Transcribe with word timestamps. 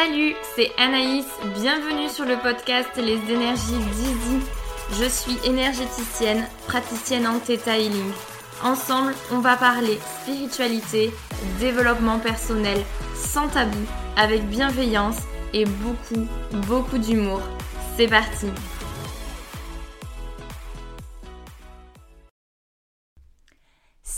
Salut, 0.00 0.36
c'est 0.54 0.70
Anaïs, 0.78 1.26
bienvenue 1.56 2.08
sur 2.08 2.24
le 2.24 2.36
podcast 2.36 2.90
Les 2.98 3.18
énergies 3.34 3.72
d'Easy. 3.72 4.38
Je 4.92 5.08
suis 5.08 5.36
énergéticienne, 5.44 6.46
praticienne 6.68 7.26
en 7.26 7.40
Theta 7.40 7.76
Healing. 7.76 8.12
Ensemble, 8.62 9.12
on 9.32 9.40
va 9.40 9.56
parler 9.56 9.98
spiritualité, 10.22 11.10
développement 11.58 12.20
personnel, 12.20 12.78
sans 13.16 13.48
tabou, 13.48 13.76
avec 14.16 14.48
bienveillance 14.48 15.18
et 15.52 15.64
beaucoup, 15.64 16.28
beaucoup 16.68 16.98
d'humour. 16.98 17.40
C'est 17.96 18.06
parti 18.06 18.46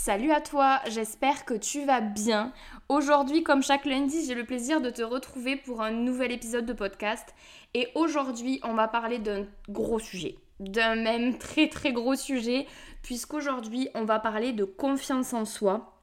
Salut 0.03 0.31
à 0.31 0.41
toi, 0.41 0.81
j'espère 0.87 1.45
que 1.45 1.53
tu 1.53 1.85
vas 1.85 2.01
bien. 2.01 2.53
Aujourd'hui, 2.89 3.43
comme 3.43 3.61
chaque 3.61 3.85
lundi, 3.85 4.25
j'ai 4.25 4.33
le 4.33 4.47
plaisir 4.47 4.81
de 4.81 4.89
te 4.89 5.03
retrouver 5.03 5.57
pour 5.57 5.83
un 5.83 5.91
nouvel 5.91 6.31
épisode 6.31 6.65
de 6.65 6.73
podcast. 6.73 7.35
Et 7.75 7.87
aujourd'hui, 7.93 8.59
on 8.63 8.73
va 8.73 8.87
parler 8.87 9.19
d'un 9.19 9.45
gros 9.69 9.99
sujet, 9.99 10.39
d'un 10.59 10.95
même 10.95 11.37
très 11.37 11.69
très 11.69 11.93
gros 11.93 12.15
sujet, 12.15 12.65
puisqu'aujourd'hui, 13.03 13.89
on 13.93 14.03
va 14.03 14.17
parler 14.17 14.53
de 14.53 14.63
confiance 14.63 15.35
en 15.35 15.45
soi 15.45 16.00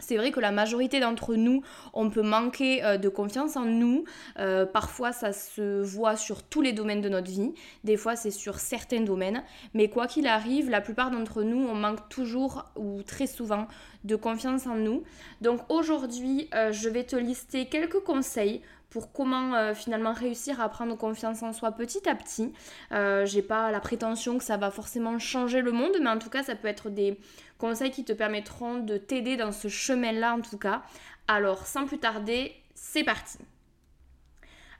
c'est 0.00 0.16
vrai 0.16 0.30
que 0.30 0.38
la 0.38 0.52
majorité 0.52 1.00
d'entre 1.00 1.34
nous, 1.34 1.62
on 1.92 2.08
peut 2.08 2.22
manquer 2.22 2.84
euh, 2.84 2.98
de 2.98 3.08
confiance 3.08 3.56
en 3.56 3.64
nous. 3.64 4.04
Euh, 4.38 4.64
parfois, 4.64 5.10
ça 5.10 5.32
se 5.32 5.82
voit 5.82 6.16
sur 6.16 6.44
tous 6.44 6.62
les 6.62 6.72
domaines 6.72 7.00
de 7.00 7.08
notre 7.08 7.30
vie. 7.30 7.52
Des 7.82 7.96
fois, 7.96 8.14
c'est 8.14 8.30
sur 8.30 8.60
certains 8.60 9.00
domaines. 9.00 9.42
Mais 9.74 9.88
quoi 9.88 10.06
qu'il 10.06 10.28
arrive, 10.28 10.70
la 10.70 10.80
plupart 10.80 11.10
d'entre 11.10 11.42
nous, 11.42 11.66
on 11.66 11.74
manque 11.74 12.08
toujours 12.08 12.66
ou 12.76 13.02
très 13.02 13.26
souvent 13.26 13.66
de 14.04 14.14
confiance 14.14 14.66
en 14.68 14.76
nous. 14.76 15.02
Donc 15.40 15.60
aujourd'hui, 15.68 16.48
euh, 16.54 16.70
je 16.70 16.88
vais 16.88 17.04
te 17.04 17.16
lister 17.16 17.66
quelques 17.66 18.00
conseils 18.00 18.62
pour 18.90 19.12
comment 19.12 19.54
euh, 19.54 19.74
finalement 19.74 20.12
réussir 20.12 20.60
à 20.60 20.68
prendre 20.68 20.96
confiance 20.96 21.42
en 21.42 21.52
soi 21.52 21.72
petit 21.72 22.08
à 22.08 22.14
petit. 22.14 22.52
Euh, 22.92 23.26
j'ai 23.26 23.42
pas 23.42 23.70
la 23.70 23.80
prétention 23.80 24.38
que 24.38 24.44
ça 24.44 24.56
va 24.56 24.70
forcément 24.70 25.18
changer 25.18 25.60
le 25.60 25.72
monde, 25.72 25.96
mais 26.00 26.08
en 26.08 26.18
tout 26.18 26.30
cas, 26.30 26.42
ça 26.42 26.54
peut 26.54 26.68
être 26.68 26.88
des 26.88 27.18
conseils 27.58 27.90
qui 27.90 28.04
te 28.04 28.12
permettront 28.12 28.78
de 28.78 28.96
t'aider 28.96 29.36
dans 29.36 29.52
ce 29.52 29.68
chemin-là 29.68 30.34
en 30.34 30.40
tout 30.40 30.58
cas. 30.58 30.82
Alors, 31.26 31.66
sans 31.66 31.86
plus 31.86 31.98
tarder, 31.98 32.54
c'est 32.74 33.04
parti. 33.04 33.38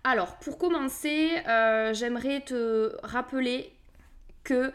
Alors, 0.04 0.36
pour 0.36 0.56
commencer, 0.56 1.30
euh, 1.46 1.92
j'aimerais 1.92 2.40
te 2.40 2.96
rappeler 3.02 3.77
que 4.48 4.72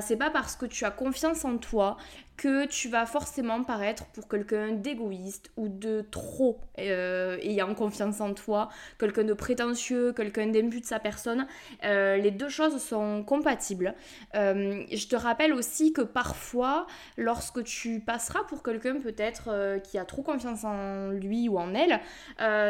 c'est 0.00 0.16
pas 0.16 0.30
parce 0.30 0.56
que 0.56 0.66
tu 0.66 0.84
as 0.84 0.90
confiance 0.90 1.44
en 1.44 1.58
toi 1.58 1.96
que 2.36 2.66
tu 2.66 2.88
vas 2.88 3.06
forcément 3.06 3.62
paraître 3.64 4.06
pour 4.06 4.28
quelqu'un 4.28 4.72
d'égoïste 4.72 5.50
ou 5.56 5.68
de 5.68 6.04
trop 6.10 6.60
euh, 6.78 7.38
ayant 7.40 7.74
confiance 7.74 8.20
en 8.20 8.34
toi, 8.34 8.68
quelqu'un 8.98 9.24
de 9.24 9.32
prétentieux, 9.32 10.12
quelqu'un 10.12 10.46
d'imbu 10.48 10.80
de 10.80 10.84
sa 10.84 10.98
personne. 10.98 11.46
Euh, 11.84 12.16
les 12.16 12.30
deux 12.30 12.48
choses 12.48 12.82
sont 12.82 13.24
compatibles. 13.24 13.94
Euh, 14.34 14.84
je 14.92 15.06
te 15.06 15.16
rappelle 15.16 15.54
aussi 15.54 15.92
que 15.92 16.02
parfois, 16.02 16.86
lorsque 17.16 17.64
tu 17.64 18.00
passeras 18.00 18.44
pour 18.44 18.62
quelqu'un 18.62 18.96
peut-être 18.96 19.78
qui 19.82 19.98
a 19.98 20.04
trop 20.04 20.22
confiance 20.22 20.64
en 20.64 21.10
lui 21.10 21.48
ou 21.48 21.58
en 21.58 21.72
elle, 21.74 22.00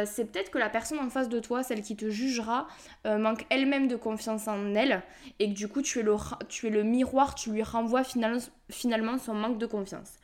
c'est 0.06 0.30
peut-être 0.30 0.50
que 0.50 0.58
la 0.58 0.68
personne 0.68 0.98
en 0.98 1.10
face 1.10 1.28
de 1.28 1.40
toi, 1.40 1.62
celle 1.62 1.82
qui 1.82 1.96
te 1.96 2.08
jugera, 2.08 2.68
manque 3.04 3.46
elle-même 3.50 3.88
de 3.88 3.96
confiance 3.96 4.46
en 4.48 4.74
elle 4.74 5.02
et 5.38 5.48
que 5.48 5.54
du 5.54 5.68
coup 5.68 5.82
tu 5.82 6.00
es 6.00 6.02
le, 6.02 6.14
tu 6.48 6.66
es 6.66 6.70
le 6.70 6.82
miroir, 6.82 7.34
tu 7.34 7.50
lui 7.50 7.62
renvoies 7.62 8.02
finalement 8.04 9.18
son 9.18 9.34
manque 9.34 9.58
de 9.58 9.66
confiance. 9.66 10.14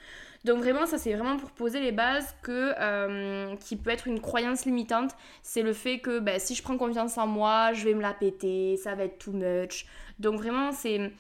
Donc 0.44 0.58
vraiment, 0.58 0.86
ça 0.86 0.98
c'est 0.98 1.14
vraiment 1.14 1.36
pour 1.36 1.50
poser 1.52 1.80
les 1.80 1.92
bases 1.92 2.34
que 2.42 2.74
euh, 2.78 3.54
qui 3.56 3.76
peut 3.76 3.90
être 3.90 4.08
une 4.08 4.20
croyance 4.20 4.64
limitante, 4.64 5.12
c'est 5.42 5.62
le 5.62 5.72
fait 5.72 6.00
que 6.00 6.18
ben, 6.18 6.40
si 6.40 6.54
je 6.54 6.62
prends 6.62 6.76
confiance 6.76 7.16
en 7.16 7.28
moi, 7.28 7.72
je 7.72 7.84
vais 7.84 7.94
me 7.94 8.02
la 8.02 8.12
péter, 8.12 8.76
ça 8.76 8.94
va 8.94 9.04
être 9.04 9.18
too 9.18 9.32
much. 9.32 9.86
Donc 10.18 10.40
vraiment, 10.40 10.72
c'est 10.72 11.12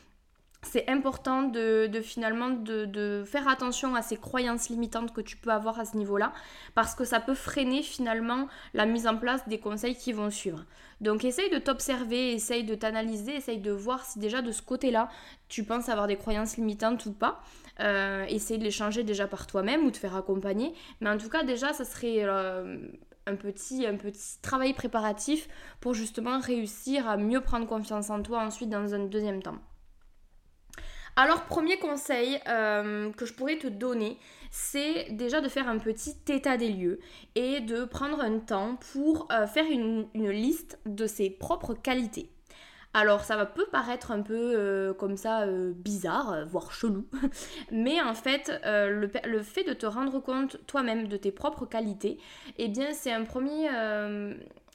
c'est 0.62 0.88
important 0.88 1.42
de, 1.42 1.90
finalement 2.02 2.50
de, 2.50 3.24
faire 3.26 3.48
attention 3.48 3.94
à 3.94 4.02
ces 4.02 4.16
croyances 4.16 4.68
limitantes 4.68 5.12
que 5.12 5.20
tu 5.20 5.36
peux 5.36 5.50
avoir 5.50 5.78
à 5.80 5.84
ce 5.84 5.96
niveau-là 5.96 6.32
parce 6.74 6.94
que 6.94 7.04
ça 7.04 7.20
peut 7.20 7.34
freiner 7.34 7.82
finalement 7.82 8.46
la 8.72 8.86
mise 8.86 9.06
en 9.06 9.16
place 9.16 9.46
des 9.48 9.58
conseils 9.58 9.96
qui 9.96 10.12
vont 10.12 10.30
suivre. 10.30 10.64
Donc 11.00 11.24
essaye 11.24 11.50
de 11.50 11.58
t'observer, 11.58 12.32
essaye 12.32 12.64
de 12.64 12.74
t'analyser, 12.74 13.36
essaye 13.36 13.58
de 13.58 13.72
voir 13.72 14.04
si 14.04 14.18
déjà 14.18 14.40
de 14.40 14.52
ce 14.52 14.62
côté-là 14.62 15.10
tu 15.48 15.64
penses 15.64 15.88
avoir 15.88 16.06
des 16.06 16.16
croyances 16.16 16.56
limitantes 16.56 17.06
ou 17.06 17.12
pas. 17.12 17.42
Euh, 17.80 18.24
essaye 18.28 18.58
de 18.58 18.64
les 18.64 18.70
changer 18.70 19.02
déjà 19.02 19.26
par 19.26 19.46
toi-même 19.46 19.84
ou 19.84 19.90
te 19.90 19.96
faire 19.96 20.14
accompagner. 20.14 20.74
Mais 21.00 21.10
en 21.10 21.18
tout 21.18 21.28
cas 21.28 21.42
déjà 21.42 21.72
ça 21.72 21.84
serait... 21.84 22.22
Euh, 22.22 22.78
un 23.24 23.36
petit, 23.36 23.86
un 23.86 23.94
petit 23.94 24.40
travail 24.42 24.74
préparatif 24.74 25.48
pour 25.80 25.94
justement 25.94 26.40
réussir 26.40 27.08
à 27.08 27.16
mieux 27.16 27.40
prendre 27.40 27.68
confiance 27.68 28.10
en 28.10 28.20
toi 28.20 28.44
ensuite 28.44 28.68
dans 28.68 28.94
un 28.94 29.06
deuxième 29.06 29.40
temps. 29.40 29.58
Alors, 31.14 31.42
premier 31.42 31.78
conseil 31.78 32.40
euh, 32.48 33.12
que 33.12 33.26
je 33.26 33.34
pourrais 33.34 33.58
te 33.58 33.66
donner, 33.66 34.18
c'est 34.50 35.08
déjà 35.10 35.42
de 35.42 35.48
faire 35.48 35.68
un 35.68 35.78
petit 35.78 36.16
état 36.28 36.56
des 36.56 36.70
lieux 36.70 37.00
et 37.34 37.60
de 37.60 37.84
prendre 37.84 38.20
un 38.20 38.38
temps 38.38 38.78
pour 38.92 39.28
euh, 39.30 39.46
faire 39.46 39.66
une, 39.70 40.06
liste 40.14 40.78
de 40.86 41.06
ses 41.06 41.28
propres 41.28 41.74
qualités. 41.74 42.30
Alors 42.94 43.24
ça 43.24 43.36
va 43.36 43.46
peut 43.46 43.66
paraître 43.72 44.10
un 44.10 44.20
peu 44.20 44.34
euh, 44.54 44.92
comme 44.92 45.16
ça 45.16 45.46
bizarre, 45.46 46.44
voire 46.46 46.72
chelou, 46.72 47.06
mais 47.70 48.02
en 48.02 48.12
fait 48.12 48.52
le, 48.64 49.10
le, 49.24 49.42
fait 49.42 49.64
de 49.64 49.72
te 49.72 49.86
rendre 49.86 50.18
compte 50.18 50.58
toi-même 50.66 51.08
de 51.08 51.16
tes 51.16 51.32
propres 51.32 51.64
qualités, 51.64 52.18
eh 52.58 52.68
bien 52.68 52.92
c'est 52.92 53.12
un 53.12 53.24
premier 53.24 53.70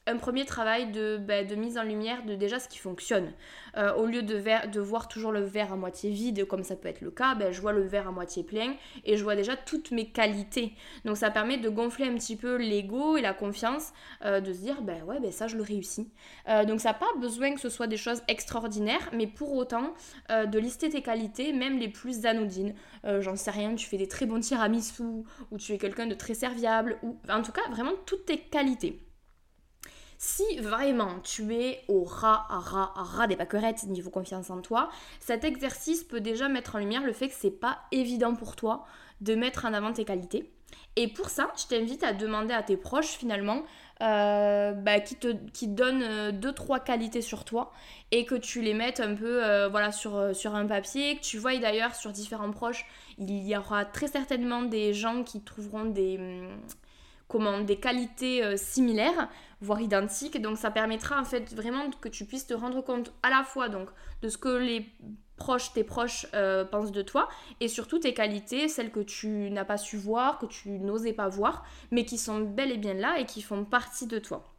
un 0.07 0.17
premier 0.17 0.45
travail 0.45 0.91
de, 0.91 1.17
bah, 1.17 1.43
de, 1.43 1.55
mise 1.55 1.77
en 1.77 1.83
lumière 1.83 2.23
de 2.25 2.35
déjà 2.35 2.59
ce 2.59 2.69
qui 2.69 2.79
fonctionne. 2.79 3.33
Euh, 3.77 3.93
au 3.95 4.05
lieu 4.05 4.23
de, 4.23 4.79
voir 4.79 5.07
toujours 5.07 5.31
le 5.31 5.41
verre 5.41 5.73
à 5.73 5.75
moitié 5.75 6.09
vide, 6.09 6.45
comme 6.45 6.63
ça 6.63 6.75
peut 6.75 6.87
être 6.87 7.01
le 7.01 7.11
cas, 7.11 7.35
bah, 7.35 7.51
je 7.51 7.61
vois 7.61 7.73
le 7.73 7.81
verre 7.81 8.07
à 8.07 8.11
moitié 8.11 8.43
plein 8.43 8.75
et 9.05 9.17
je 9.17 9.23
vois 9.23 9.35
déjà 9.35 9.55
toutes 9.55 9.91
mes 9.91 10.09
qualités. 10.09 10.73
Donc 11.05 11.17
ça 11.17 11.29
permet 11.29 11.57
de 11.57 11.69
gonfler 11.69 12.07
un 12.07 12.15
petit 12.15 12.35
peu 12.35 12.55
l'ego 12.55 13.17
et 13.17 13.21
la 13.21 13.33
confiance, 13.33 13.91
euh, 14.23 14.39
de 14.39 14.53
se 14.53 14.59
dire, 14.59 14.81
ben 14.81 15.03
ouais, 15.03 15.19
ben 15.19 15.31
ça 15.31 15.47
je 15.47 15.57
le 15.57 15.63
réussis. 15.63 16.09
Euh, 16.47 16.63
donc 16.63 16.79
ça 16.79 16.89
n'a 16.89 16.95
pas 16.95 17.07
besoin 17.19 17.53
que 17.53 17.59
ce 17.59 17.69
soit 17.69 17.87
des 17.87 17.97
choses 17.97 18.21
extraordinaires, 18.27 19.09
mais 19.13 19.27
pour 19.27 19.53
autant, 19.53 19.93
de 20.29 20.59
lister 20.59 20.89
tes 20.89 21.01
qualités, 21.01 21.53
même 21.53 21.77
les 21.77 21.89
plus 21.89 22.25
anodines. 22.25 22.73
J'en 23.19 23.35
sais 23.35 23.51
rien, 23.51 23.75
tu 23.75 23.87
fais 23.87 23.97
des 23.97 24.07
très 24.07 24.25
bons 24.25 24.39
tiramisu, 24.39 25.03
ou 25.51 25.57
tu 25.57 25.73
es 25.73 25.77
quelqu'un 25.77 26.07
de 26.07 26.15
très 26.15 26.33
serviable, 26.33 26.97
ou 27.03 27.17
en 27.29 27.41
tout 27.41 27.51
cas 27.51 27.67
vraiment 27.69 27.93
toutes 28.05 28.25
tes 28.25 28.37
qualités. 28.37 29.06
Si 30.17 30.43
vraiment 30.59 31.19
tu 31.19 31.53
es 31.53 31.83
au 31.87 32.03
ras, 32.03 32.45
ras, 32.49 32.91
ras 32.95 33.27
des 33.27 33.35
paquerettes 33.35 33.83
niveau 33.83 34.09
confiance 34.09 34.49
en 34.49 34.61
toi, 34.61 34.89
cet 35.19 35.43
exercice 35.43 36.03
peut 36.03 36.21
déjà 36.21 36.49
mettre 36.49 36.75
en 36.75 36.79
lumière 36.79 37.03
le 37.03 37.13
fait 37.13 37.27
que 37.27 37.35
c'est 37.37 37.51
pas 37.51 37.79
évident 37.91 38.33
pour 38.33 38.55
toi 38.55 38.85
de 39.21 39.35
mettre 39.35 39.65
en 39.65 39.73
avant 39.73 39.93
tes 39.93 40.05
qualités. 40.05 40.51
Et 40.95 41.07
pour 41.07 41.29
ça, 41.29 41.51
je 41.55 41.67
t'invite 41.67 42.03
à 42.03 42.13
demander 42.13 42.53
à 42.53 42.63
tes 42.63 42.77
proches 42.77 43.17
finalement 43.17 43.63
euh, 44.01 44.73
bah, 44.73 44.99
qui 44.99 45.15
te 45.15 45.65
donnent 45.65 46.03
euh, 46.03 46.31
deux 46.31 46.51
trois 46.51 46.79
qualités 46.79 47.21
sur 47.21 47.45
toi 47.45 47.71
et 48.11 48.25
que 48.25 48.35
tu 48.35 48.61
les 48.61 48.73
mettes 48.73 48.99
un 48.99 49.15
peu 49.15 49.43
euh, 49.43 49.69
voilà 49.69 49.91
sur, 49.91 50.35
sur 50.35 50.55
un 50.55 50.65
papier 50.65 51.17
que 51.17 51.21
tu 51.21 51.37
vois 51.37 51.57
d'ailleurs 51.57 51.95
sur 51.95 52.11
différents 52.11 52.51
proches 52.51 52.85
il 53.17 53.47
y 53.47 53.57
aura 53.57 53.85
très 53.85 54.07
certainement 54.07 54.61
des 54.61 54.93
gens 54.93 55.23
qui 55.23 55.41
trouveront 55.41 55.85
des 55.85 56.17
hum, 56.17 56.59
comment 57.27 57.59
des 57.59 57.77
qualités 57.77 58.43
euh, 58.43 58.57
similaires, 58.57 59.29
voire 59.61 59.81
identiques. 59.81 60.41
Donc 60.41 60.57
ça 60.57 60.71
permettra 60.71 61.19
en 61.19 61.25
fait 61.25 61.53
vraiment 61.53 61.89
que 61.89 62.09
tu 62.09 62.25
puisses 62.25 62.47
te 62.47 62.53
rendre 62.53 62.81
compte 62.81 63.13
à 63.23 63.29
la 63.29 63.43
fois 63.43 63.69
donc 63.69 63.89
de 64.21 64.29
ce 64.29 64.37
que 64.37 64.49
les 64.49 64.85
proches, 65.35 65.73
tes 65.73 65.83
proches 65.83 66.25
euh, 66.33 66.65
pensent 66.65 66.91
de 66.91 67.01
toi 67.01 67.29
et 67.59 67.67
surtout 67.67 67.99
tes 67.99 68.13
qualités, 68.13 68.67
celles 68.67 68.91
que 68.91 68.99
tu 68.99 69.49
n'as 69.51 69.65
pas 69.65 69.77
su 69.77 69.97
voir, 69.97 70.39
que 70.39 70.45
tu 70.45 70.69
n'osais 70.69 71.13
pas 71.13 71.29
voir, 71.29 71.65
mais 71.91 72.05
qui 72.05 72.17
sont 72.17 72.39
bel 72.39 72.71
et 72.71 72.77
bien 72.77 72.95
là 72.95 73.19
et 73.19 73.25
qui 73.25 73.41
font 73.41 73.63
partie 73.63 74.07
de 74.07 74.19
toi. 74.19 74.53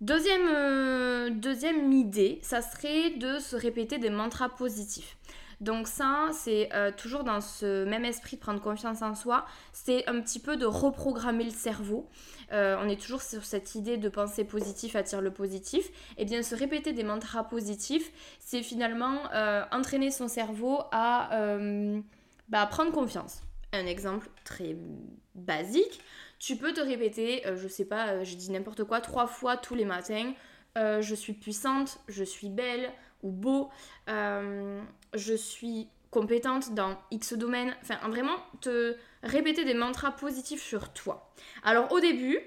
Deuxième, 0.00 0.48
euh, 0.48 1.30
deuxième 1.30 1.92
idée, 1.92 2.40
ça 2.42 2.60
serait 2.60 3.10
de 3.10 3.38
se 3.38 3.54
répéter 3.54 3.98
des 3.98 4.10
mantras 4.10 4.48
positifs. 4.48 5.16
Donc 5.62 5.86
ça, 5.86 6.30
c'est 6.32 6.70
euh, 6.74 6.90
toujours 6.90 7.22
dans 7.22 7.40
ce 7.40 7.84
même 7.84 8.04
esprit 8.04 8.34
de 8.34 8.40
prendre 8.40 8.60
confiance 8.60 9.00
en 9.00 9.14
soi, 9.14 9.46
c'est 9.72 10.08
un 10.08 10.20
petit 10.20 10.40
peu 10.40 10.56
de 10.56 10.66
reprogrammer 10.66 11.44
le 11.44 11.50
cerveau. 11.50 12.10
Euh, 12.50 12.76
on 12.80 12.88
est 12.88 13.00
toujours 13.00 13.22
sur 13.22 13.44
cette 13.44 13.76
idée 13.76 13.96
de 13.96 14.08
penser 14.08 14.42
positif 14.42 14.96
attire 14.96 15.20
le 15.20 15.30
positif. 15.30 15.86
Et 16.18 16.22
eh 16.22 16.24
bien 16.24 16.42
se 16.42 16.56
répéter 16.56 16.92
des 16.92 17.04
mantras 17.04 17.44
positifs, 17.44 18.10
c'est 18.40 18.64
finalement 18.64 19.32
euh, 19.34 19.62
entraîner 19.70 20.10
son 20.10 20.26
cerveau 20.26 20.80
à 20.90 21.30
bah, 22.48 22.66
prendre 22.66 22.90
confiance. 22.90 23.42
Un 23.72 23.86
exemple 23.86 24.28
très 24.42 24.76
basique, 25.36 26.00
tu 26.40 26.56
peux 26.56 26.72
te 26.72 26.80
répéter, 26.80 27.44
je 27.54 27.68
sais 27.68 27.84
pas, 27.84 28.24
je 28.24 28.34
dis 28.34 28.50
n'importe 28.50 28.82
quoi, 28.82 29.00
trois 29.00 29.28
fois 29.28 29.56
tous 29.56 29.76
les 29.76 29.84
matins. 29.84 30.32
Je 30.76 31.14
suis 31.14 31.34
puissante, 31.34 31.98
je 32.08 32.24
suis 32.24 32.48
belle, 32.48 32.92
ou 33.22 33.30
beau, 33.30 33.70
euh, 34.08 34.82
je 35.14 35.34
suis 35.34 35.88
compétente 36.10 36.74
dans 36.74 36.98
X 37.10 37.34
domaine. 37.34 37.74
Enfin, 37.82 37.96
vraiment 38.08 38.36
te 38.60 38.96
répéter 39.22 39.64
des 39.64 39.74
mantras 39.74 40.12
positifs 40.12 40.62
sur 40.62 40.92
toi. 40.92 41.32
Alors 41.62 41.90
au 41.92 42.00
début, 42.00 42.38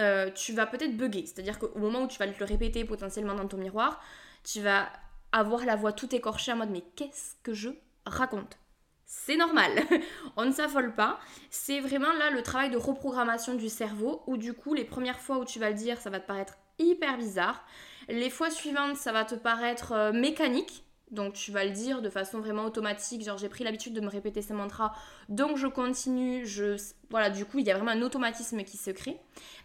euh, 0.00 0.30
tu 0.30 0.52
vas 0.52 0.66
peut-être 0.66 0.96
bugger. 0.96 1.26
C'est-à-dire 1.26 1.58
qu'au 1.58 1.78
moment 1.78 2.02
où 2.02 2.08
tu 2.08 2.18
vas 2.18 2.26
le 2.26 2.44
répéter 2.44 2.84
potentiellement 2.84 3.34
dans 3.34 3.46
ton 3.46 3.58
miroir, 3.58 4.02
tu 4.42 4.60
vas 4.60 4.88
avoir 5.30 5.64
la 5.64 5.76
voix 5.76 5.92
tout 5.92 6.14
écorchée 6.14 6.52
en 6.52 6.56
mode 6.56 6.70
mais 6.70 6.84
qu'est-ce 6.96 7.34
que 7.42 7.54
je 7.54 7.70
raconte? 8.04 8.58
C'est 9.04 9.36
normal, 9.36 9.72
on 10.36 10.46
ne 10.46 10.52
s'affole 10.52 10.94
pas. 10.94 11.20
C'est 11.50 11.80
vraiment 11.80 12.12
là 12.14 12.30
le 12.30 12.42
travail 12.42 12.70
de 12.70 12.78
reprogrammation 12.78 13.54
du 13.54 13.68
cerveau 13.68 14.22
où 14.26 14.38
du 14.38 14.54
coup 14.54 14.72
les 14.72 14.84
premières 14.84 15.20
fois 15.20 15.38
où 15.38 15.44
tu 15.44 15.58
vas 15.58 15.68
le 15.68 15.76
dire 15.76 16.00
ça 16.00 16.08
va 16.08 16.18
te 16.18 16.26
paraître 16.26 16.56
hyper 16.78 17.18
bizarre. 17.18 17.64
Les 18.08 18.30
fois 18.30 18.50
suivantes 18.50 18.96
ça 18.96 19.12
va 19.12 19.24
te 19.24 19.34
paraître 19.34 19.92
euh, 19.92 20.12
mécanique. 20.12 20.84
Donc 21.10 21.34
tu 21.34 21.52
vas 21.52 21.64
le 21.66 21.72
dire 21.72 22.00
de 22.00 22.08
façon 22.08 22.40
vraiment 22.40 22.64
automatique, 22.64 23.22
genre 23.22 23.36
j'ai 23.36 23.50
pris 23.50 23.64
l'habitude 23.64 23.92
de 23.92 24.00
me 24.00 24.08
répéter 24.08 24.40
ces 24.40 24.54
mantras, 24.54 24.94
donc 25.28 25.58
je 25.58 25.66
continue, 25.66 26.46
je 26.46 26.78
voilà, 27.10 27.28
du 27.28 27.44
coup, 27.44 27.58
il 27.58 27.66
y 27.66 27.70
a 27.70 27.74
vraiment 27.74 27.90
un 27.90 28.00
automatisme 28.00 28.64
qui 28.64 28.78
se 28.78 28.90
crée. 28.90 29.20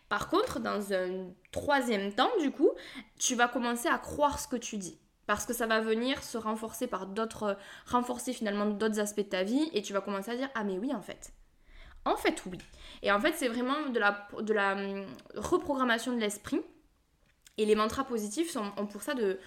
Par 0.09 0.29
contre, 0.29 0.59
dans 0.59 0.91
un 0.91 1.27
troisième 1.53 2.11
temps, 2.11 2.29
du 2.41 2.51
coup, 2.51 2.69
tu 3.17 3.35
vas 3.35 3.47
commencer 3.47 3.87
à 3.87 3.97
croire 3.97 4.39
ce 4.39 4.47
que 4.49 4.57
tu 4.57 4.77
dis 4.77 4.99
parce 5.27 5.45
que 5.45 5.53
ça 5.53 5.67
va 5.67 5.81
venir 5.81 6.23
se 6.23 6.37
renforcer 6.37 6.87
par 6.87 7.05
d'autres, 7.05 7.57
renforcer 7.85 8.33
finalement 8.33 8.65
d'autres 8.65 8.99
aspects 8.99 9.19
de 9.19 9.29
ta 9.29 9.43
vie 9.43 9.69
et 9.73 9.81
tu 9.81 9.93
vas 9.93 10.01
commencer 10.01 10.31
à 10.31 10.35
dire 10.35 10.49
ah 10.55 10.63
mais 10.63 10.77
oui 10.77 10.93
en 10.93 11.01
fait. 11.01 11.33
En 12.05 12.15
fait 12.15 12.41
oui. 12.45 12.57
Et 13.03 13.11
en 13.11 13.19
fait 13.19 13.33
c'est 13.35 13.49
vraiment 13.49 13.89
de 13.89 13.99
la, 13.99 14.27
de 14.41 14.53
la 14.53 14.73
hum, 14.73 15.05
reprogrammation 15.35 16.13
de 16.13 16.19
l'esprit 16.19 16.61
et 17.57 17.65
les 17.65 17.75
mantras 17.75 18.03
positifs 18.03 18.55
ont 18.55 18.85
pour 18.85 19.01
ça 19.01 19.13
de, 19.13 19.39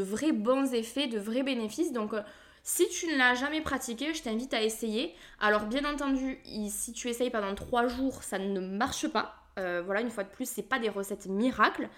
vrais 0.00 0.32
bons 0.32 0.74
effets, 0.74 1.06
de 1.06 1.18
vrais 1.18 1.42
bénéfices. 1.42 1.92
Donc 1.92 2.12
euh, 2.12 2.22
si 2.62 2.88
tu 2.88 3.06
ne 3.06 3.16
l'as 3.16 3.34
jamais 3.34 3.60
pratiqué, 3.60 4.12
je 4.14 4.22
t'invite 4.22 4.52
à 4.54 4.62
essayer. 4.62 5.14
Alors 5.40 5.64
bien 5.64 5.84
entendu, 5.84 6.38
si 6.68 6.92
tu 6.92 7.08
essayes 7.08 7.30
pendant 7.30 7.54
trois 7.54 7.86
jours, 7.88 8.22
ça 8.22 8.38
ne 8.38 8.60
marche 8.60 9.08
pas. 9.08 9.36
Euh, 9.58 9.82
voilà, 9.84 10.00
une 10.00 10.10
fois 10.10 10.24
de 10.24 10.30
plus, 10.30 10.48
c'est 10.48 10.62
pas 10.62 10.78
des 10.78 10.88
recettes 10.88 11.26
miracles, 11.26 11.88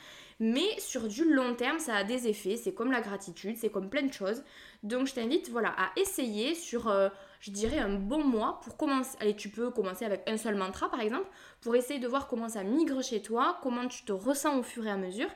mais 0.40 0.78
sur 0.78 1.06
du 1.06 1.32
long 1.32 1.54
terme, 1.54 1.78
ça 1.78 1.96
a 1.96 2.04
des 2.04 2.26
effets. 2.26 2.56
C'est 2.56 2.72
comme 2.72 2.90
la 2.90 3.00
gratitude, 3.00 3.56
c'est 3.56 3.70
comme 3.70 3.88
plein 3.90 4.02
de 4.02 4.12
choses. 4.12 4.42
Donc, 4.82 5.06
je 5.06 5.14
t'invite, 5.14 5.50
voilà, 5.50 5.74
à 5.78 5.92
essayer 5.96 6.54
sur, 6.54 6.88
euh, 6.88 7.08
je 7.42 7.50
dirais, 7.50 7.80
un 7.80 7.98
bon 7.98 8.24
mois 8.24 8.60
pour 8.62 8.76
commencer. 8.76 9.16
Allez, 9.20 9.34
tu 9.34 9.48
peux 9.48 9.70
commencer 9.70 10.04
avec 10.04 10.22
un 10.28 10.36
seul 10.36 10.54
mantra, 10.54 10.88
par 10.88 11.00
exemple, 11.00 11.28
pour 11.60 11.74
essayer 11.74 11.98
de 11.98 12.06
voir 12.06 12.28
comment 12.28 12.48
ça 12.48 12.62
migre 12.62 13.02
chez 13.02 13.20
toi, 13.20 13.58
comment 13.64 13.88
tu 13.88 14.04
te 14.04 14.12
ressens 14.12 14.58
au 14.58 14.62
fur 14.62 14.86
et 14.86 14.90
à 14.90 14.96
mesure, 14.96 15.28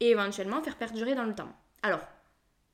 et 0.00 0.10
éventuellement 0.10 0.60
faire 0.60 0.76
perdurer 0.76 1.14
dans 1.14 1.22
le 1.22 1.36
temps. 1.36 1.52
Alors, 1.84 2.00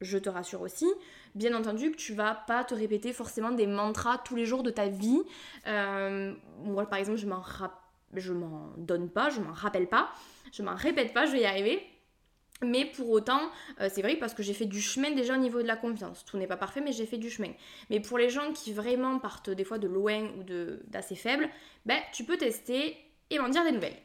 je 0.01 0.17
te 0.17 0.31
rassure 0.31 0.63
aussi, 0.63 0.87
bien 1.35 1.55
entendu 1.55 1.91
que 1.91 1.97
tu 1.97 2.15
vas 2.15 2.35
pas 2.35 2.65
te 2.65 2.75
répéter 2.75 3.13
forcément 3.13 3.51
des 3.51 3.67
mantras 3.67 4.17
tous 4.25 4.37
les 4.37 4.47
jours 4.47 4.63
de 4.63 4.71
ta 4.71 4.89
vie. 4.89 5.21
Euh, 5.67 6.33
moi, 6.65 6.87
par 6.87 6.99
exemple, 6.99 7.19
je 7.19 7.27
m'en 7.27 7.43
je 8.15 8.33
m'en 8.33 8.73
donne 8.79 9.11
pas, 9.11 9.29
je 9.29 9.41
m'en 9.41 9.53
rappelle 9.53 9.87
pas, 9.87 10.09
je 10.51 10.63
m'en 10.63 10.75
répète 10.75 11.13
pas, 11.13 11.27
je 11.27 11.33
vais 11.33 11.41
y 11.41 11.45
arriver. 11.45 11.87
Mais 12.63 12.87
pour 12.87 13.11
autant, 13.11 13.41
euh, 13.81 13.89
c'est 13.93 14.03
vrai 14.03 14.17
parce 14.17 14.35
que 14.35 14.43
j'ai 14.43 14.55
fait 14.55 14.67
du 14.67 14.81
chemin 14.81 15.13
déjà 15.13 15.35
au 15.35 15.39
niveau 15.39 15.63
de 15.63 15.67
la 15.67 15.77
confiance. 15.77 16.25
Tout 16.25 16.39
n'est 16.39 16.47
pas 16.47 16.57
parfait, 16.57 16.81
mais 16.81 16.93
j'ai 16.93 17.07
fait 17.07 17.19
du 17.19 17.31
chemin. 17.31 17.53
Mais 17.89 18.01
pour 18.01 18.19
les 18.19 18.31
gens 18.31 18.53
qui 18.53 18.73
vraiment 18.73 19.19
partent 19.19 19.51
des 19.51 19.65
fois 19.65 19.79
de 19.79 19.87
loin 19.87 20.25
ou 20.39 20.45
d'assez 20.89 21.15
faibles, 21.15 21.49
ben, 21.87 22.01
tu 22.13 22.25
peux 22.25 22.37
tester 22.37 22.97
et 23.31 23.39
m'en 23.39 23.49
dire 23.49 23.65
des 23.65 23.73
nouvelles. 23.73 23.97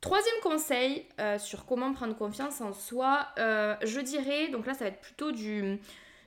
Troisième 0.00 0.40
conseil 0.42 1.04
euh, 1.20 1.38
sur 1.38 1.66
comment 1.66 1.92
prendre 1.92 2.16
confiance 2.16 2.60
en 2.60 2.72
soi, 2.72 3.28
euh, 3.38 3.74
je 3.82 3.98
dirais, 3.98 4.48
donc 4.48 4.64
là 4.64 4.72
ça 4.72 4.84
va 4.84 4.90
être 4.90 5.00
plutôt 5.00 5.32
du, 5.32 5.80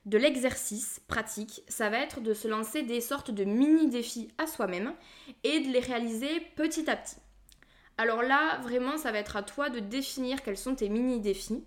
de 0.06 0.18
l'exercice 0.18 1.00
pratique, 1.08 1.64
ça 1.70 1.90
va 1.90 2.00
être 2.00 2.20
de 2.20 2.34
se 2.34 2.50
lancer 2.50 2.84
des 2.84 3.00
sortes 3.00 3.32
de 3.32 3.46
mini-défis 3.46 4.30
à 4.38 4.46
soi-même 4.46 4.94
et 5.46 5.62
de 5.62 5.72
les 5.72 5.80
réaliser 5.80 6.42
petit 6.58 6.90
à 6.90 6.98
petit. 6.98 7.16
Alors 7.98 8.24
là, 8.24 8.60
vraiment, 8.62 8.98
ça 8.98 9.12
va 9.12 9.20
être 9.20 9.36
à 9.36 9.44
toi 9.44 9.70
de 9.70 9.80
définir 9.80 10.42
quels 10.44 10.58
sont 10.58 10.76
tes 10.76 10.90
mini-défis, 10.90 11.64